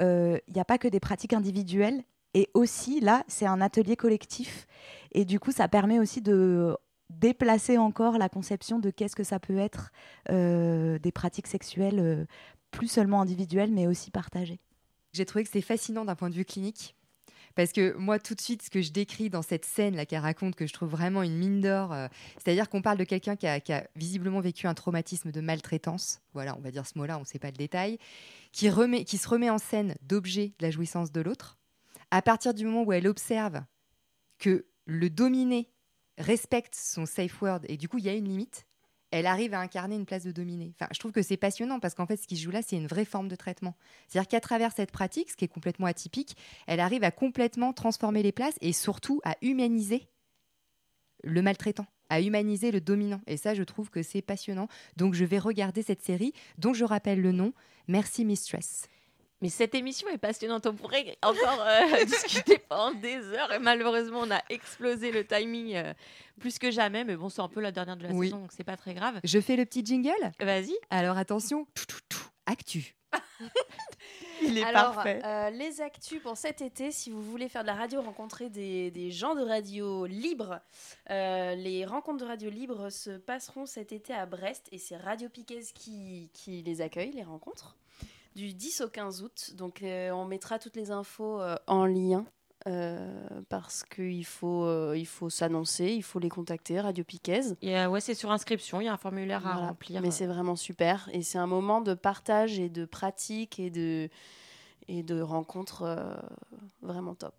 [0.47, 2.03] il n'y a pas que des pratiques individuelles,
[2.33, 4.67] et aussi là, c'est un atelier collectif,
[5.11, 6.75] et du coup, ça permet aussi de
[7.09, 9.91] déplacer encore la conception de qu'est-ce que ça peut être
[10.29, 12.25] euh, des pratiques sexuelles euh,
[12.71, 14.59] plus seulement individuelles, mais aussi partagées.
[15.13, 16.95] J'ai trouvé que c'est fascinant d'un point de vue clinique.
[17.55, 20.21] Parce que moi, tout de suite, ce que je décris dans cette scène là qu'elle
[20.21, 22.07] raconte, que je trouve vraiment une mine d'or, euh,
[22.37, 26.61] c'est-à-dire qu'on parle de quelqu'un qui a, visiblement vécu un traumatisme de maltraitance, voilà, on
[26.61, 27.97] va dire ce mot-là, on ne sait pas le détail,
[28.51, 28.69] qui,
[29.05, 31.58] qui se remet en scène d'objet de la jouissance de l'autre.
[32.11, 33.61] À partir du moment où elle observe
[34.37, 35.69] que le dominé
[36.17, 38.65] respecte son safe word et du coup, il y a une limite,
[39.11, 40.73] elle arrive à incarner une place de dominé.
[40.75, 42.75] Enfin, je trouve que c'est passionnant parce qu'en fait, ce qui se joue là, c'est
[42.75, 43.75] une vraie forme de traitement.
[44.07, 46.37] C'est-à-dire qu'à travers cette pratique, ce qui est complètement atypique,
[46.67, 50.07] elle arrive à complètement transformer les places et surtout à humaniser
[51.23, 53.21] le maltraitant, à humaniser le dominant.
[53.27, 54.67] Et ça, je trouve que c'est passionnant.
[54.95, 57.53] Donc, je vais regarder cette série dont je rappelle le nom.
[57.87, 58.87] Merci Mistress.
[59.41, 60.65] Mais cette émission est passionnante.
[60.65, 63.51] On pourrait encore euh, discuter pendant des heures.
[63.53, 65.93] Et malheureusement, on a explosé le timing euh,
[66.39, 67.03] plus que jamais.
[67.05, 68.27] Mais bon, c'est un peu la dernière de la Oui.
[68.27, 69.19] saison, donc c'est pas très grave.
[69.23, 70.31] Je fais le petit jingle?
[70.39, 70.75] Vas-y.
[70.89, 72.95] Alors, attention, tout, tout, tout, actu.
[74.41, 75.21] Il est Alors, parfait.
[75.25, 78.89] euh, les actus pour cet été, si vous voulez faire de la radio, rencontrer des,
[78.91, 80.59] des gens de radio libre,
[81.09, 85.27] euh, les rencontres de radio libre se passeront cet été à Brest et c'est Radio
[85.29, 87.75] Piquez qui, qui les accueille, les rencontres,
[88.39, 89.51] du 10 au 15 août.
[89.55, 92.25] Donc euh, on mettra toutes les infos euh, en lien.
[92.67, 97.41] euh, parce qu'il faut, euh, il faut s'annoncer, il faut les contacter, Radio Piquez.
[97.61, 98.81] Et, euh, ouais, c'est sur inscription.
[98.81, 100.01] Il y a un formulaire à remplir.
[100.01, 101.09] Mais c'est vraiment super.
[101.13, 104.09] Et c'est un moment de partage et de pratique et de,
[104.87, 105.83] et de rencontre
[106.81, 107.35] vraiment top.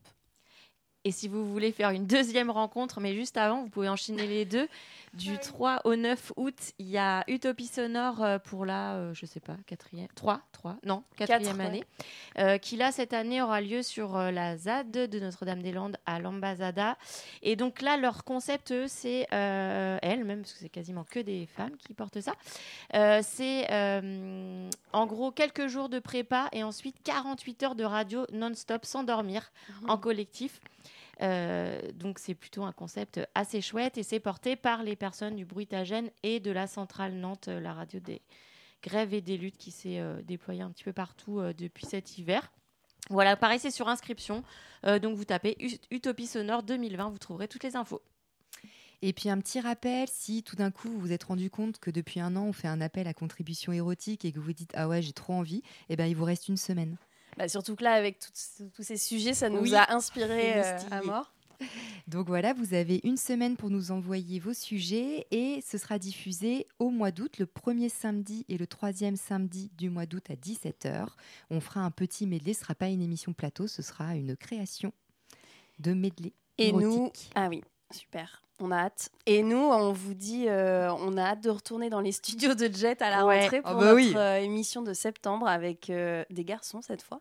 [1.05, 4.45] Et si vous voulez faire une deuxième rencontre, mais juste avant, vous pouvez enchaîner les
[4.45, 4.69] deux.
[5.15, 9.27] Du 3 au 9 août, il y a Utopie Sonore euh, pour la, euh, je
[9.27, 11.85] sais pas, quatrième, 3, 3, non, quatrième Quatre, année,
[12.39, 16.97] euh, qui là, cette année, aura lieu sur euh, la ZAD de Notre-Dame-des-Landes à l'Ambazada.
[17.43, 21.47] Et donc là, leur concept, eux, c'est, elles, même, parce que c'est quasiment que des
[21.47, 22.35] femmes qui portent ça,
[23.23, 23.67] c'est
[24.93, 29.51] en gros quelques jours de prépa et ensuite 48 heures de radio non-stop sans dormir
[29.89, 30.61] en collectif.
[31.23, 35.45] Euh, donc c'est plutôt un concept assez chouette et c'est porté par les personnes du
[35.45, 38.23] Bruitagène et de la centrale Nantes, euh, la radio des
[38.83, 42.51] grèves et des luttes qui s'est euh, déployée un petit peu partout depuis cet hiver.
[43.11, 44.45] Voilà, pareil, c'est sur inscription.
[44.85, 48.01] Donc vous tapez Ut- Utopie Sonore 2020, vous trouverez toutes les infos.
[49.03, 51.91] Et puis un petit rappel, si tout d'un coup vous vous êtes rendu compte que
[51.91, 54.87] depuis un an on fait un appel à contribution érotique et que vous dites ah
[54.89, 56.97] ouais j'ai trop envie, eh ben il vous reste une semaine.
[57.37, 59.75] Bah, surtout que là, avec tous ces sujets, ça nous Oui.
[59.75, 61.33] a inspiré euh, à mort.
[62.09, 66.67] Donc voilà, vous avez une semaine pour nous envoyer vos sujets et ce sera diffusé
[66.79, 71.07] au mois d'août, le premier samedi et le troisième samedi du mois d'août à 17h.
[71.51, 74.37] On fera un petit medley, ce ne sera pas une émission plateau, ce sera une
[74.37, 74.93] création
[75.79, 76.33] de medley.
[76.57, 77.31] Et nous, érotique.
[77.35, 77.63] ah oui,
[77.93, 78.43] super.
[78.63, 79.09] On a hâte.
[79.25, 82.67] Et nous, on vous dit, euh, on a hâte de retourner dans les studios de
[82.73, 83.41] Jet à la Ouais.
[83.41, 84.13] rentrée Ah pour bah notre oui.
[84.17, 87.21] euh, émission de septembre avec euh, des garçons cette fois,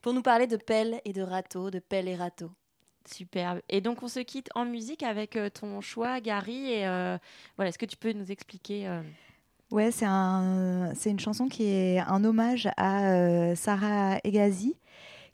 [0.00, 2.50] pour nous parler de pelles et de râteaux, de pelles et râteaux.
[3.12, 3.60] Superbe.
[3.68, 6.70] Et donc on se quitte en musique avec euh, ton choix, Gary.
[6.72, 7.18] Et euh,
[7.56, 9.00] voilà, est-ce que tu peux nous expliquer euh,
[9.72, 14.76] Ouais, c'est un, c'est une chanson qui est un hommage à euh, Sarah Egazi,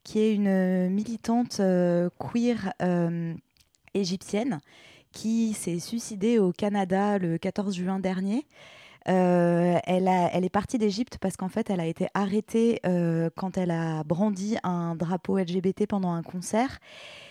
[0.05, 3.35] qui est une militante euh, queer euh,
[3.97, 4.61] égyptienne
[5.13, 8.47] qui s'est suicidée au Canada le 14 juin dernier.
[9.09, 13.71] Euh, elle, est partie d'Égypte parce qu'en fait, elle a été arrêtée euh, quand elle
[13.71, 16.79] a brandi un drapeau LGBT pendant un concert.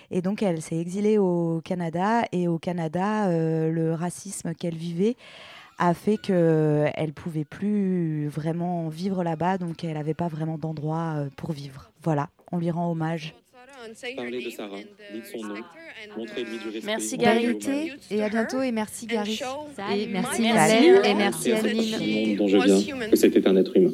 [0.09, 2.23] Et donc, elle s'est exilée au Canada.
[2.31, 5.17] Et au Canada, euh, le racisme qu'elle vivait
[5.77, 9.57] a fait qu'elle pouvait plus vraiment vivre là-bas.
[9.57, 11.91] Donc, elle n'avait pas vraiment d'endroit pour vivre.
[12.01, 13.35] Voilà, on lui rend hommage.
[14.15, 14.77] Parlez de Sarah,
[15.13, 15.55] dites son nom,
[16.17, 16.85] montrez-lui du respect.
[16.85, 17.57] Merci, Gary.
[18.11, 19.39] et à bientôt et merci Gary.
[19.93, 20.41] Et merci.
[20.41, 23.91] Marlène et merci fille dont je viens que c'était un être humain.